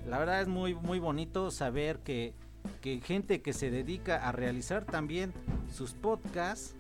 la 0.08 0.20
verdad 0.20 0.42
es 0.42 0.48
muy 0.48 0.76
muy 0.76 1.00
bonito 1.00 1.50
saber 1.50 2.00
que, 2.00 2.34
que 2.82 3.00
gente 3.00 3.42
que 3.42 3.54
se 3.54 3.72
dedica 3.72 4.28
a 4.28 4.32
realizar 4.32 4.86
también 4.86 5.34
sus 5.74 5.94
podcasts 5.94 6.76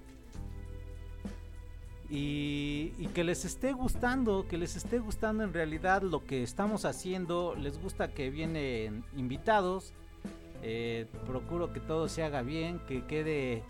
y, 2.09 2.93
y 2.97 3.07
que 3.13 3.23
les 3.23 3.45
esté 3.45 3.73
gustando, 3.73 4.47
que 4.47 4.57
les 4.57 4.75
esté 4.75 4.99
gustando 4.99 5.43
en 5.43 5.53
realidad 5.53 6.01
lo 6.01 6.25
que 6.25 6.43
estamos 6.43 6.85
haciendo, 6.85 7.55
les 7.55 7.81
gusta 7.81 8.09
que 8.09 8.29
vienen 8.29 9.03
invitados, 9.15 9.93
eh, 10.67 11.05
procuro 11.27 11.73
que 11.73 11.79
todo 11.79 12.07
se 12.07 12.23
haga 12.23 12.41
bien, 12.41 12.79
que 12.87 13.05
quede, 13.05 13.63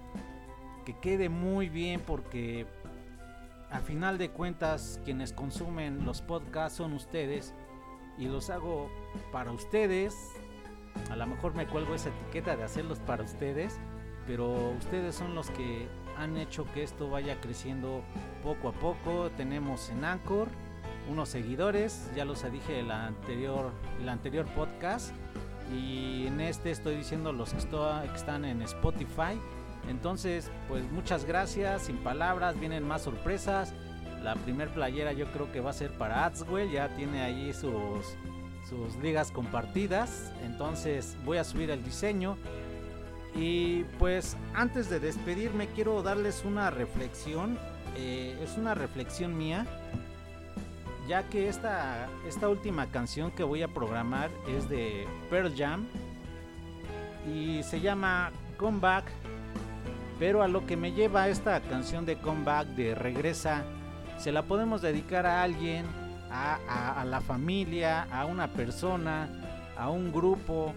que 0.86 0.98
quede 1.00 1.28
muy 1.30 1.68
bien 1.68 2.00
porque 2.00 2.66
a 3.70 3.80
final 3.80 4.18
de 4.18 4.30
cuentas 4.30 5.02
quienes 5.04 5.34
consumen 5.34 6.06
los 6.06 6.22
podcasts 6.22 6.78
son 6.78 6.94
ustedes 6.94 7.54
y 8.18 8.28
los 8.28 8.50
hago 8.50 8.90
para 9.32 9.52
ustedes. 9.52 10.16
A 11.10 11.18
lo 11.18 11.28
mejor 11.28 11.54
me 11.54 11.68
cuelgo 11.68 11.96
esa 11.96 12.10
etiqueta 12.10 12.56
de 12.56 12.64
hacerlos 12.64 13.00
para 13.00 13.24
ustedes, 13.24 13.78
pero 14.26 14.72
ustedes 14.72 15.16
son 15.16 15.36
los 15.36 15.50
que 15.50 15.90
han 16.18 16.38
hecho 16.38 16.66
que 16.74 16.84
esto 16.84 17.10
vaya 17.10 17.40
creciendo 17.42 18.04
poco 18.44 18.70
a 18.70 18.74
poco. 18.74 19.30
Tenemos 19.38 19.90
en 19.90 20.06
Anchor 20.06 20.48
unos 21.10 21.30
seguidores, 21.30 22.10
ya 22.16 22.26
los 22.26 22.50
dije 22.52 22.80
en 22.80 22.88
la 22.88 23.08
anterior, 23.08 23.72
el 24.02 24.10
anterior 24.10 24.46
podcast. 24.56 25.14
Y 25.74 26.28
en 26.28 26.42
este 26.42 26.72
estoy 26.72 26.96
diciendo 26.96 27.32
los 27.34 27.52
que 27.52 27.58
están 27.58 28.46
en 28.46 28.62
Spotify. 28.62 29.40
Entonces, 29.88 30.52
pues 30.68 30.84
muchas 30.92 31.26
gracias, 31.26 31.84
sin 31.84 31.98
palabras, 31.98 32.60
vienen 32.60 32.84
más 32.84 33.04
sorpresas. 33.04 33.74
La 34.24 34.36
primer 34.36 34.70
playera 34.70 35.14
yo 35.14 35.32
creo 35.32 35.52
que 35.52 35.60
va 35.60 35.70
a 35.70 35.74
ser 35.74 35.92
para 35.92 36.26
Adswell, 36.26 36.72
ya 36.72 36.90
tiene 36.96 37.22
ahí 37.22 37.54
sus, 37.54 38.18
sus 38.68 38.96
ligas 39.02 39.32
compartidas. 39.32 40.32
Entonces 40.44 41.18
voy 41.24 41.38
a 41.38 41.44
subir 41.44 41.70
el 41.70 41.84
diseño. 41.84 42.38
Y 43.36 43.84
pues 44.00 44.38
antes 44.54 44.90
de 44.90 45.00
despedirme 45.00 45.68
quiero 45.68 46.02
darles 46.02 46.44
una 46.46 46.70
reflexión. 46.70 47.58
eh, 47.98 48.38
es 48.44 48.58
una 48.58 48.74
reflexión 48.76 49.38
mía. 49.38 49.66
Ya 51.08 51.24
que 51.24 51.48
esta, 51.50 52.08
esta 52.28 52.50
última 52.50 52.88
canción 52.88 53.32
que 53.32 53.44
voy 53.44 53.62
a 53.62 53.68
programar 53.68 54.30
es 54.48 54.68
de 54.70 55.06
Pearl 55.30 55.54
Jam. 55.56 55.86
Y 57.32 57.62
se 57.64 57.80
llama 57.82 58.32
Comeback. 58.58 59.06
Pero 60.20 60.42
a 60.44 60.48
lo 60.48 60.66
que 60.66 60.78
me 60.78 60.94
lleva 60.94 61.28
esta 61.28 61.60
canción 61.62 62.06
de 62.06 62.18
Comeback 62.18 62.68
de 62.70 62.96
Regresa, 62.96 63.64
se 64.18 64.32
la 64.32 64.44
podemos 64.44 64.82
dedicar 64.82 65.26
a 65.26 65.44
alguien, 65.44 65.86
a, 66.32 66.58
a- 66.70 67.02
a 67.02 67.06
la 67.06 67.20
familia, 67.20 68.08
a 68.12 68.26
una 68.26 68.48
persona, 68.48 69.28
a 69.78 69.90
un 69.90 70.14
grupo, 70.14 70.74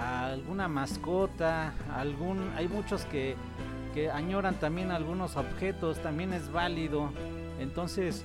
alguna 0.00 0.68
mascota, 0.68 1.74
algún, 1.94 2.52
hay 2.56 2.68
muchos 2.68 3.04
que, 3.04 3.36
que 3.94 4.10
añoran 4.10 4.54
también 4.56 4.90
algunos 4.90 5.36
objetos, 5.36 6.00
también 6.02 6.32
es 6.32 6.50
válido. 6.50 7.10
Entonces, 7.58 8.24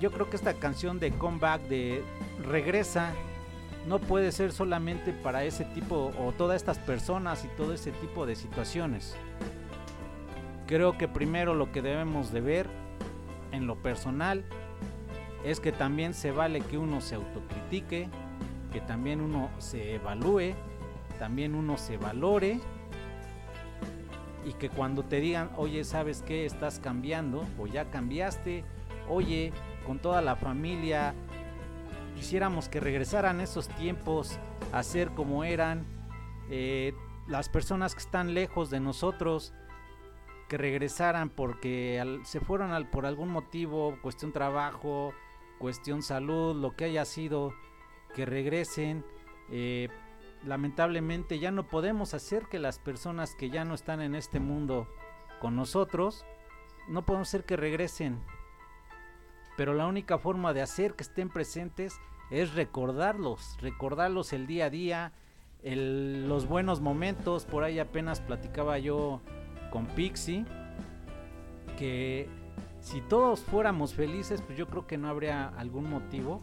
yo 0.00 0.10
creo 0.10 0.28
que 0.28 0.36
esta 0.36 0.54
canción 0.54 0.98
de 0.98 1.12
comeback 1.12 1.62
de 1.68 2.02
regresa 2.42 3.12
no 3.86 3.98
puede 3.98 4.32
ser 4.32 4.52
solamente 4.52 5.12
para 5.12 5.44
ese 5.44 5.64
tipo 5.64 6.12
o 6.18 6.32
todas 6.32 6.56
estas 6.56 6.78
personas 6.78 7.44
y 7.44 7.48
todo 7.56 7.72
ese 7.72 7.90
tipo 7.92 8.26
de 8.26 8.36
situaciones. 8.36 9.16
Creo 10.66 10.96
que 10.96 11.08
primero 11.08 11.54
lo 11.54 11.72
que 11.72 11.82
debemos 11.82 12.32
de 12.32 12.40
ver 12.40 12.66
en 13.52 13.66
lo 13.66 13.76
personal 13.76 14.44
es 15.44 15.60
que 15.60 15.72
también 15.72 16.14
se 16.14 16.30
vale 16.30 16.60
que 16.60 16.78
uno 16.78 17.00
se 17.00 17.16
autocritique, 17.16 18.08
que 18.72 18.80
también 18.80 19.20
uno 19.20 19.50
se 19.58 19.94
evalúe, 19.96 20.54
también 21.18 21.54
uno 21.54 21.76
se 21.76 21.96
valore 21.98 22.60
y 24.44 24.52
que 24.54 24.68
cuando 24.70 25.04
te 25.04 25.20
digan, 25.20 25.50
oye, 25.56 25.84
¿sabes 25.84 26.22
qué? 26.22 26.46
Estás 26.46 26.80
cambiando 26.80 27.44
o 27.58 27.66
ya 27.66 27.90
cambiaste, 27.90 28.64
oye, 29.08 29.52
con 29.86 29.98
toda 29.98 30.20
la 30.20 30.34
familia 30.36 31.14
quisiéramos 32.16 32.68
que 32.68 32.80
regresaran 32.80 33.40
esos 33.40 33.68
tiempos 33.68 34.38
a 34.72 34.82
ser 34.82 35.10
como 35.10 35.44
eran. 35.44 35.84
eh, 36.50 36.92
las 37.28 37.48
personas 37.48 37.94
que 37.94 38.00
están 38.00 38.34
lejos 38.34 38.68
de 38.68 38.80
nosotros, 38.80 39.54
que 40.48 40.58
regresaran 40.58 41.30
porque 41.30 41.98
al- 42.00 42.26
se 42.26 42.40
fueron 42.40 42.72
al- 42.72 42.90
por 42.90 43.06
algún 43.06 43.30
motivo, 43.30 43.96
cuestión 44.02 44.32
trabajo, 44.32 45.14
cuestión 45.58 46.02
salud, 46.02 46.54
lo 46.60 46.74
que 46.76 46.84
haya 46.86 47.04
sido, 47.06 47.54
que 48.14 48.26
regresen. 48.26 49.04
Eh, 49.50 49.88
lamentablemente 50.44 51.38
ya 51.38 51.50
no 51.50 51.68
podemos 51.68 52.14
hacer 52.14 52.46
que 52.46 52.58
las 52.58 52.78
personas 52.78 53.34
que 53.34 53.50
ya 53.50 53.64
no 53.64 53.74
están 53.74 54.00
en 54.00 54.14
este 54.14 54.40
mundo 54.40 54.88
con 55.40 55.56
nosotros, 55.56 56.24
no 56.88 57.04
podemos 57.04 57.28
hacer 57.28 57.44
que 57.44 57.56
regresen. 57.56 58.20
Pero 59.56 59.74
la 59.74 59.86
única 59.86 60.18
forma 60.18 60.52
de 60.52 60.62
hacer 60.62 60.94
que 60.94 61.02
estén 61.02 61.28
presentes 61.28 62.00
es 62.30 62.54
recordarlos, 62.54 63.56
recordarlos 63.60 64.32
el 64.32 64.46
día 64.46 64.66
a 64.66 64.70
día, 64.70 65.12
los 65.62 66.46
buenos 66.46 66.80
momentos. 66.80 67.44
Por 67.44 67.62
ahí 67.64 67.78
apenas 67.78 68.20
platicaba 68.20 68.78
yo 68.78 69.20
con 69.70 69.86
Pixie 69.86 70.44
que 71.78 72.28
si 72.80 73.00
todos 73.00 73.40
fuéramos 73.40 73.94
felices, 73.94 74.42
pues 74.42 74.58
yo 74.58 74.66
creo 74.66 74.86
que 74.86 74.98
no 74.98 75.08
habría 75.08 75.48
algún 75.48 75.88
motivo 75.88 76.42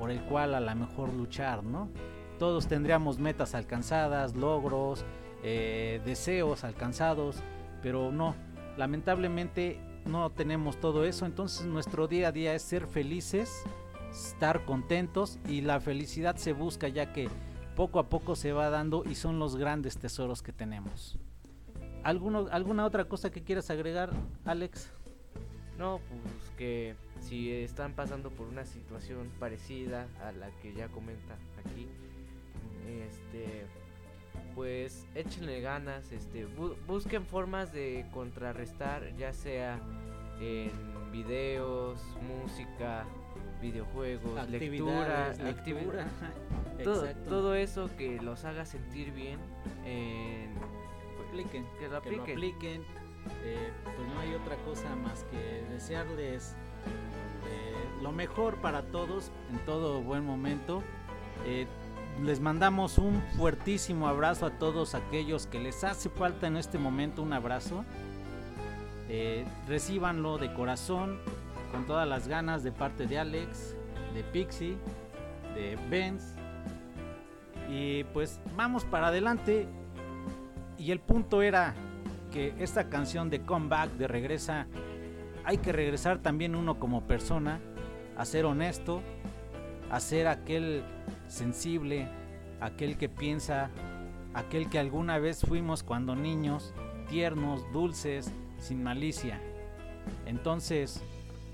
por 0.00 0.10
el 0.10 0.22
cual 0.22 0.54
a 0.54 0.60
lo 0.60 0.74
mejor 0.74 1.12
luchar, 1.12 1.62
¿no? 1.62 1.90
Todos 2.38 2.66
tendríamos 2.66 3.18
metas 3.18 3.54
alcanzadas, 3.54 4.34
logros, 4.34 5.04
eh, 5.44 6.00
deseos 6.06 6.64
alcanzados, 6.64 7.36
pero 7.82 8.10
no, 8.10 8.34
lamentablemente 8.78 9.78
no 10.06 10.30
tenemos 10.30 10.80
todo 10.80 11.04
eso, 11.04 11.26
entonces 11.26 11.66
nuestro 11.66 12.08
día 12.08 12.28
a 12.28 12.32
día 12.32 12.54
es 12.54 12.62
ser 12.62 12.86
felices, 12.86 13.62
estar 14.10 14.64
contentos 14.64 15.38
y 15.46 15.60
la 15.60 15.80
felicidad 15.80 16.36
se 16.36 16.54
busca 16.54 16.88
ya 16.88 17.12
que 17.12 17.28
poco 17.76 17.98
a 17.98 18.08
poco 18.08 18.36
se 18.36 18.52
va 18.54 18.70
dando 18.70 19.04
y 19.04 19.16
son 19.16 19.38
los 19.38 19.56
grandes 19.56 19.98
tesoros 19.98 20.40
que 20.42 20.54
tenemos. 20.54 21.18
¿Alguno, 22.04 22.46
¿Alguna 22.50 22.86
otra 22.86 23.04
cosa 23.04 23.30
que 23.30 23.42
quieras 23.42 23.68
agregar, 23.68 24.10
Alex? 24.46 24.90
No, 25.76 26.00
pues 26.08 26.50
que 26.56 26.96
si 27.20 27.52
están 27.52 27.92
pasando 27.94 28.30
por 28.30 28.46
una 28.48 28.64
situación 28.64 29.30
parecida 29.38 30.08
a 30.24 30.32
la 30.32 30.50
que 30.62 30.72
ya 30.72 30.88
comenta 30.88 31.34
aquí, 31.58 31.86
este, 32.88 33.66
pues 34.54 35.06
échenle 35.14 35.60
ganas, 35.60 36.10
este, 36.12 36.46
bu- 36.48 36.76
busquen 36.86 37.24
formas 37.24 37.72
de 37.72 38.06
contrarrestar, 38.12 39.14
ya 39.16 39.32
sea 39.32 39.78
en 40.40 40.70
videos, 41.12 42.00
música, 42.26 43.04
videojuegos, 43.60 44.48
lectura, 44.48 45.32
lectura. 45.34 46.06
todo, 46.84 47.06
todo 47.28 47.54
eso 47.54 47.90
que 47.98 48.20
los 48.20 48.44
haga 48.44 48.64
sentir 48.64 49.12
bien, 49.12 49.38
en, 49.84 50.54
apliquen, 51.28 51.64
que 51.78 51.88
lo 51.88 52.00
que 52.02 52.10
lo 52.12 52.22
apliquen. 52.22 52.36
apliquen. 52.36 52.82
Eh, 53.44 53.70
pues 53.84 54.08
no 54.08 54.18
hay 54.20 54.32
otra 54.34 54.56
cosa 54.64 54.96
más 54.96 55.24
que 55.24 55.62
desearles 55.70 56.56
eh, 57.46 58.02
lo 58.02 58.12
mejor 58.12 58.56
para 58.56 58.82
todos 58.82 59.30
en 59.50 59.58
todo 59.64 60.00
buen 60.02 60.24
momento. 60.24 60.82
Eh, 61.46 61.66
les 62.22 62.40
mandamos 62.40 62.98
un 62.98 63.22
fuertísimo 63.36 64.06
abrazo 64.06 64.46
a 64.46 64.50
todos 64.50 64.94
aquellos 64.94 65.46
que 65.46 65.58
les 65.58 65.84
hace 65.84 66.10
falta 66.10 66.46
en 66.46 66.56
este 66.56 66.78
momento 66.78 67.22
un 67.22 67.32
abrazo. 67.32 67.84
Eh, 69.08 69.44
recíbanlo 69.66 70.38
de 70.38 70.52
corazón, 70.52 71.18
con 71.72 71.86
todas 71.86 72.06
las 72.06 72.28
ganas 72.28 72.62
de 72.62 72.72
parte 72.72 73.06
de 73.06 73.18
Alex, 73.18 73.74
de 74.14 74.22
Pixie, 74.22 74.76
de 75.54 75.76
Benz. 75.88 76.34
Y 77.68 78.04
pues 78.04 78.40
vamos 78.56 78.84
para 78.84 79.08
adelante. 79.08 79.66
Y 80.78 80.92
el 80.92 81.00
punto 81.00 81.42
era 81.42 81.74
que 82.30 82.54
esta 82.58 82.88
canción 82.88 83.30
de 83.30 83.42
Comeback, 83.42 83.92
de 83.92 84.08
Regresa, 84.08 84.66
hay 85.44 85.58
que 85.58 85.72
regresar 85.72 86.18
también 86.18 86.54
uno 86.54 86.78
como 86.78 87.06
persona, 87.06 87.60
a 88.16 88.24
ser 88.24 88.44
honesto, 88.44 89.02
a 89.90 90.00
ser 90.00 90.28
aquel 90.28 90.84
sensible, 91.26 92.08
aquel 92.60 92.96
que 92.96 93.08
piensa, 93.08 93.70
aquel 94.34 94.68
que 94.68 94.78
alguna 94.78 95.18
vez 95.18 95.40
fuimos 95.40 95.82
cuando 95.82 96.14
niños, 96.14 96.74
tiernos, 97.08 97.64
dulces, 97.72 98.32
sin 98.58 98.82
malicia. 98.82 99.40
Entonces, 100.26 101.02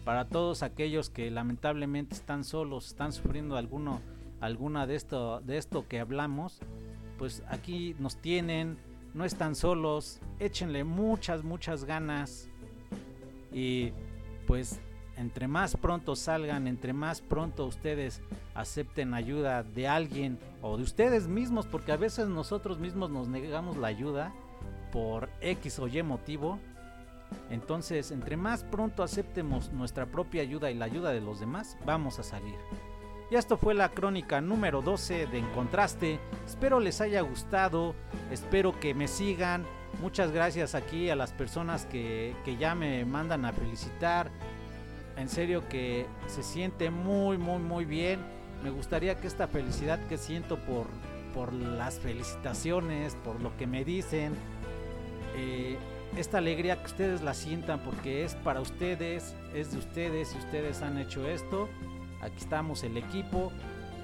para 0.04 0.26
todos 0.26 0.62
aquellos 0.62 1.10
que 1.10 1.30
lamentablemente 1.30 2.14
están 2.14 2.44
solos, 2.44 2.88
están 2.88 3.12
sufriendo 3.12 3.56
alguno, 3.56 4.00
alguna 4.40 4.86
de 4.86 4.96
esto, 4.96 5.40
de 5.40 5.56
esto 5.56 5.86
que 5.88 6.00
hablamos, 6.00 6.60
pues 7.18 7.42
aquí 7.48 7.96
nos 7.98 8.16
tienen, 8.16 8.78
no 9.14 9.24
están 9.24 9.54
solos, 9.54 10.20
échenle 10.38 10.84
muchas, 10.84 11.42
muchas 11.42 11.84
ganas 11.84 12.50
y 13.56 13.94
pues 14.46 14.78
entre 15.16 15.48
más 15.48 15.78
pronto 15.78 16.14
salgan, 16.14 16.66
entre 16.68 16.92
más 16.92 17.22
pronto 17.22 17.64
ustedes 17.64 18.20
acepten 18.54 19.14
ayuda 19.14 19.62
de 19.62 19.88
alguien 19.88 20.38
o 20.60 20.76
de 20.76 20.82
ustedes 20.82 21.26
mismos, 21.26 21.66
porque 21.66 21.90
a 21.90 21.96
veces 21.96 22.28
nosotros 22.28 22.78
mismos 22.78 23.08
nos 23.08 23.28
negamos 23.28 23.78
la 23.78 23.88
ayuda 23.88 24.34
por 24.92 25.30
X 25.40 25.78
o 25.78 25.88
Y 25.88 26.02
motivo. 26.02 26.58
Entonces, 27.48 28.10
entre 28.10 28.36
más 28.36 28.62
pronto 28.62 29.02
aceptemos 29.02 29.72
nuestra 29.72 30.04
propia 30.04 30.42
ayuda 30.42 30.70
y 30.70 30.74
la 30.74 30.84
ayuda 30.84 31.12
de 31.12 31.22
los 31.22 31.40
demás, 31.40 31.78
vamos 31.86 32.18
a 32.18 32.24
salir. 32.24 32.58
Y 33.30 33.36
esto 33.36 33.56
fue 33.56 33.72
la 33.72 33.88
crónica 33.88 34.42
número 34.42 34.82
12 34.82 35.28
de 35.28 35.38
En 35.38 35.46
Contraste. 35.46 36.20
Espero 36.44 36.78
les 36.78 37.00
haya 37.00 37.22
gustado, 37.22 37.94
espero 38.30 38.78
que 38.78 38.92
me 38.92 39.08
sigan. 39.08 39.64
Muchas 40.00 40.30
gracias 40.30 40.74
aquí 40.74 41.08
a 41.08 41.16
las 41.16 41.32
personas 41.32 41.86
que, 41.86 42.34
que 42.44 42.56
ya 42.56 42.74
me 42.74 43.04
mandan 43.04 43.44
a 43.44 43.52
felicitar. 43.52 44.30
En 45.16 45.28
serio 45.28 45.66
que 45.68 46.06
se 46.26 46.42
siente 46.42 46.90
muy, 46.90 47.38
muy, 47.38 47.58
muy 47.58 47.84
bien. 47.86 48.20
Me 48.62 48.70
gustaría 48.70 49.18
que 49.18 49.26
esta 49.26 49.48
felicidad 49.48 49.98
que 50.06 50.18
siento 50.18 50.58
por, 50.58 50.86
por 51.34 51.52
las 51.52 51.98
felicitaciones, 51.98 53.14
por 53.24 53.40
lo 53.40 53.56
que 53.56 53.66
me 53.66 53.84
dicen, 53.84 54.34
eh, 55.36 55.78
esta 56.16 56.38
alegría 56.38 56.78
que 56.80 56.86
ustedes 56.86 57.22
la 57.22 57.34
sientan 57.34 57.80
porque 57.80 58.24
es 58.24 58.34
para 58.36 58.60
ustedes, 58.60 59.34
es 59.54 59.72
de 59.72 59.78
ustedes 59.78 60.34
y 60.34 60.38
ustedes 60.38 60.82
han 60.82 60.98
hecho 60.98 61.26
esto. 61.26 61.68
Aquí 62.20 62.38
estamos 62.38 62.82
el 62.84 62.96
equipo. 62.96 63.52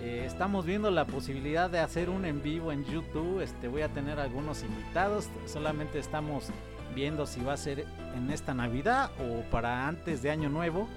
Eh, 0.02 0.24
estamos 0.26 0.66
viendo 0.66 0.90
la 0.90 1.04
posibilidad 1.04 1.70
de 1.70 1.78
hacer 1.78 2.10
un 2.10 2.24
en 2.24 2.42
vivo 2.42 2.72
en 2.72 2.84
YouTube. 2.84 3.40
Este, 3.40 3.68
voy 3.68 3.82
a 3.82 3.88
tener 3.88 4.18
algunos 4.18 4.64
invitados. 4.64 5.28
Solamente 5.46 6.00
estamos 6.00 6.48
viendo 6.92 7.24
si 7.24 7.40
va 7.40 7.52
a 7.52 7.56
ser 7.56 7.86
en 8.16 8.28
esta 8.32 8.52
Navidad 8.52 9.12
o 9.20 9.48
para 9.52 9.86
antes 9.86 10.20
de 10.20 10.32
Año 10.32 10.48
Nuevo. 10.48 10.88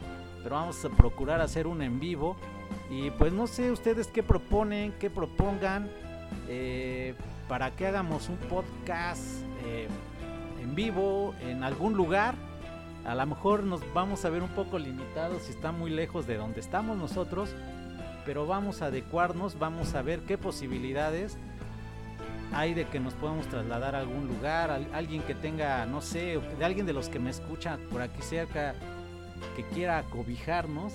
Pero 0.42 0.56
vamos 0.56 0.84
a 0.84 0.90
procurar 0.90 1.40
hacer 1.40 1.68
un 1.68 1.84
en 1.84 2.00
vivo. 2.00 2.36
Y 2.90 3.12
pues 3.12 3.32
no 3.32 3.46
sé 3.46 3.72
ustedes 3.72 4.08
qué 4.08 4.24
proponen, 4.24 4.92
qué 5.00 5.12
propongan 5.12 5.88
eh, 6.48 7.14
para 7.48 7.76
que 7.76 7.86
hagamos 7.86 8.28
un 8.28 8.38
podcast 8.38 9.24
eh, 9.66 9.88
en 10.64 10.74
vivo 10.74 11.36
en 11.42 11.64
algún 11.64 11.94
lugar. 11.94 12.34
A 13.06 13.14
lo 13.14 13.24
mejor 13.28 13.64
nos 13.64 13.82
vamos 13.94 14.26
a 14.26 14.32
ver 14.32 14.42
un 14.42 14.50
poco 14.50 14.80
limitados 14.80 15.44
si 15.44 15.52
está 15.52 15.72
muy 15.72 15.92
lejos 15.92 16.26
de 16.26 16.38
donde 16.38 16.60
estamos 16.60 16.98
nosotros, 16.98 17.56
pero 18.26 18.46
vamos 18.48 18.82
a 18.82 18.88
adecuarnos, 18.88 19.58
vamos 19.60 19.94
a 19.96 20.02
ver 20.02 20.22
qué 20.22 20.38
posibilidades 20.38 21.38
hay 22.54 22.74
de 22.74 22.86
que 22.88 23.00
nos 23.00 23.14
podamos 23.16 23.48
trasladar 23.48 23.96
a 23.96 24.00
algún 24.00 24.28
lugar, 24.28 24.72
al- 24.72 24.88
alguien 24.94 25.22
que 25.24 25.36
tenga, 25.36 25.86
no 25.86 26.02
sé, 26.02 26.40
de 26.58 26.66
alguien 26.66 26.86
de 26.86 26.94
los 26.94 27.10
que 27.10 27.20
me 27.20 27.30
escucha 27.30 27.78
por 27.92 28.02
aquí 28.02 28.22
cerca 28.22 28.76
que 29.56 29.64
quiera 29.74 30.04
cobijarnos 30.04 30.94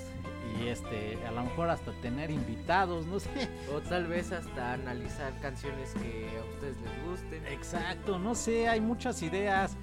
y 0.59 0.69
este 0.69 1.19
a 1.27 1.31
lo 1.33 1.43
mejor 1.45 1.69
hasta 1.71 1.93
tener 2.01 2.31
invitados, 2.31 3.07
no 3.07 3.21
sé. 3.21 3.29
O 3.75 3.81
tal 3.81 4.07
vez 4.07 4.33
hasta 4.33 4.73
analizar 4.73 5.33
canciones 5.41 5.93
que 5.95 6.29
a 6.41 6.45
ustedes 6.55 6.77
les 6.81 7.05
gusten. 7.11 7.47
Exacto, 7.47 8.19
no 8.19 8.35
sé, 8.35 8.69
hay 8.69 8.81
muchas 8.81 9.23
ideas. 9.23 9.77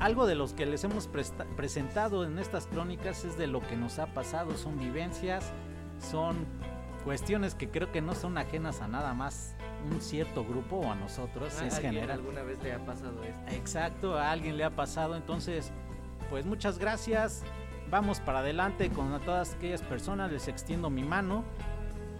Algo 0.00 0.26
de 0.26 0.34
los 0.34 0.52
que 0.52 0.66
les 0.66 0.82
hemos 0.84 1.08
presentado 1.56 2.24
en 2.24 2.38
estas 2.38 2.66
crónicas 2.66 3.24
es 3.24 3.38
de 3.38 3.46
lo 3.46 3.60
que 3.66 3.76
nos 3.76 3.98
ha 3.98 4.06
pasado, 4.06 4.56
son 4.56 4.78
vivencias, 4.78 5.50
son 6.00 6.36
cuestiones 7.06 7.54
que 7.54 7.70
creo 7.70 7.92
que 7.92 8.02
no 8.02 8.16
son 8.16 8.36
ajenas 8.36 8.82
a 8.82 8.88
nada 8.88 9.14
más 9.14 9.54
un 9.92 10.00
cierto 10.00 10.44
grupo 10.44 10.78
o 10.78 10.90
a 10.90 10.96
nosotros, 10.96 11.56
¿A 11.60 11.66
es 11.68 11.74
alguien 11.74 11.92
general. 11.94 12.18
alguna 12.18 12.42
vez 12.42 12.60
le 12.64 12.72
ha 12.72 12.84
pasado 12.84 13.22
esto? 13.22 13.40
Exacto, 13.54 14.18
a 14.18 14.32
alguien 14.32 14.56
le 14.56 14.64
ha 14.64 14.74
pasado, 14.74 15.14
entonces, 15.14 15.70
pues 16.30 16.44
muchas 16.44 16.80
gracias. 16.80 17.44
Vamos 17.90 18.18
para 18.18 18.40
adelante 18.40 18.90
con 18.90 19.14
a 19.14 19.20
todas 19.20 19.54
aquellas 19.54 19.82
personas, 19.82 20.32
les 20.32 20.48
extiendo 20.48 20.90
mi 20.90 21.04
mano. 21.04 21.44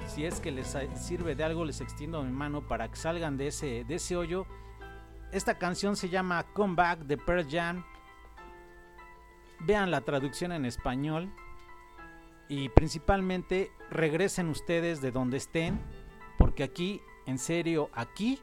Si 0.06 0.24
es 0.24 0.38
que 0.38 0.52
les 0.52 0.76
sirve 0.94 1.34
de 1.34 1.42
algo, 1.42 1.64
les 1.64 1.80
extiendo 1.80 2.22
mi 2.22 2.30
mano 2.30 2.62
para 2.68 2.88
que 2.88 2.94
salgan 2.94 3.36
de 3.36 3.48
ese, 3.48 3.82
de 3.82 3.96
ese 3.96 4.16
hoyo. 4.16 4.46
Esta 5.32 5.58
canción 5.58 5.96
se 5.96 6.10
llama 6.10 6.44
Come 6.52 6.76
Back 6.76 7.00
de 7.00 7.16
Pearl 7.16 7.44
Jam. 7.50 7.84
Vean 9.58 9.90
la 9.90 10.02
traducción 10.02 10.52
en 10.52 10.64
español 10.64 11.32
y 12.48 12.68
principalmente 12.70 13.72
regresen 13.90 14.48
ustedes 14.48 15.00
de 15.00 15.10
donde 15.10 15.36
estén, 15.36 15.80
porque 16.38 16.62
aquí, 16.62 17.02
en 17.26 17.38
serio, 17.38 17.90
aquí, 17.92 18.40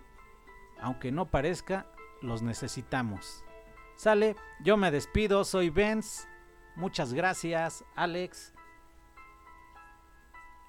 aunque 0.82 1.12
no 1.12 1.30
parezca, 1.30 1.88
los 2.22 2.42
necesitamos. 2.42 3.44
Sale, 3.96 4.36
yo 4.64 4.78
me 4.78 4.92
despido, 4.92 5.44
soy 5.44 5.70
Benz, 5.70 6.28
muchas 6.76 7.14
gracias, 7.14 7.86
Alex. 7.96 8.54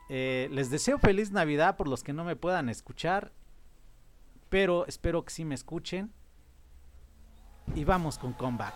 Eh, 0.09 0.49
les 0.53 0.71
deseo 0.71 0.99
feliz 0.99 1.33
Navidad 1.33 1.77
por 1.77 1.89
los 1.89 2.03
que 2.03 2.13
no 2.13 2.25
me 2.25 2.37
puedan 2.37 2.69
escuchar, 2.69 3.33
pero 4.51 4.87
espero 4.87 5.25
que 5.25 5.33
sí 5.33 5.45
me 5.45 5.55
escuchen. 5.55 6.13
Y 7.75 7.85
vamos 7.85 8.19
con 8.19 8.35
comeback. 8.35 8.75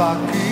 back. 0.00 0.49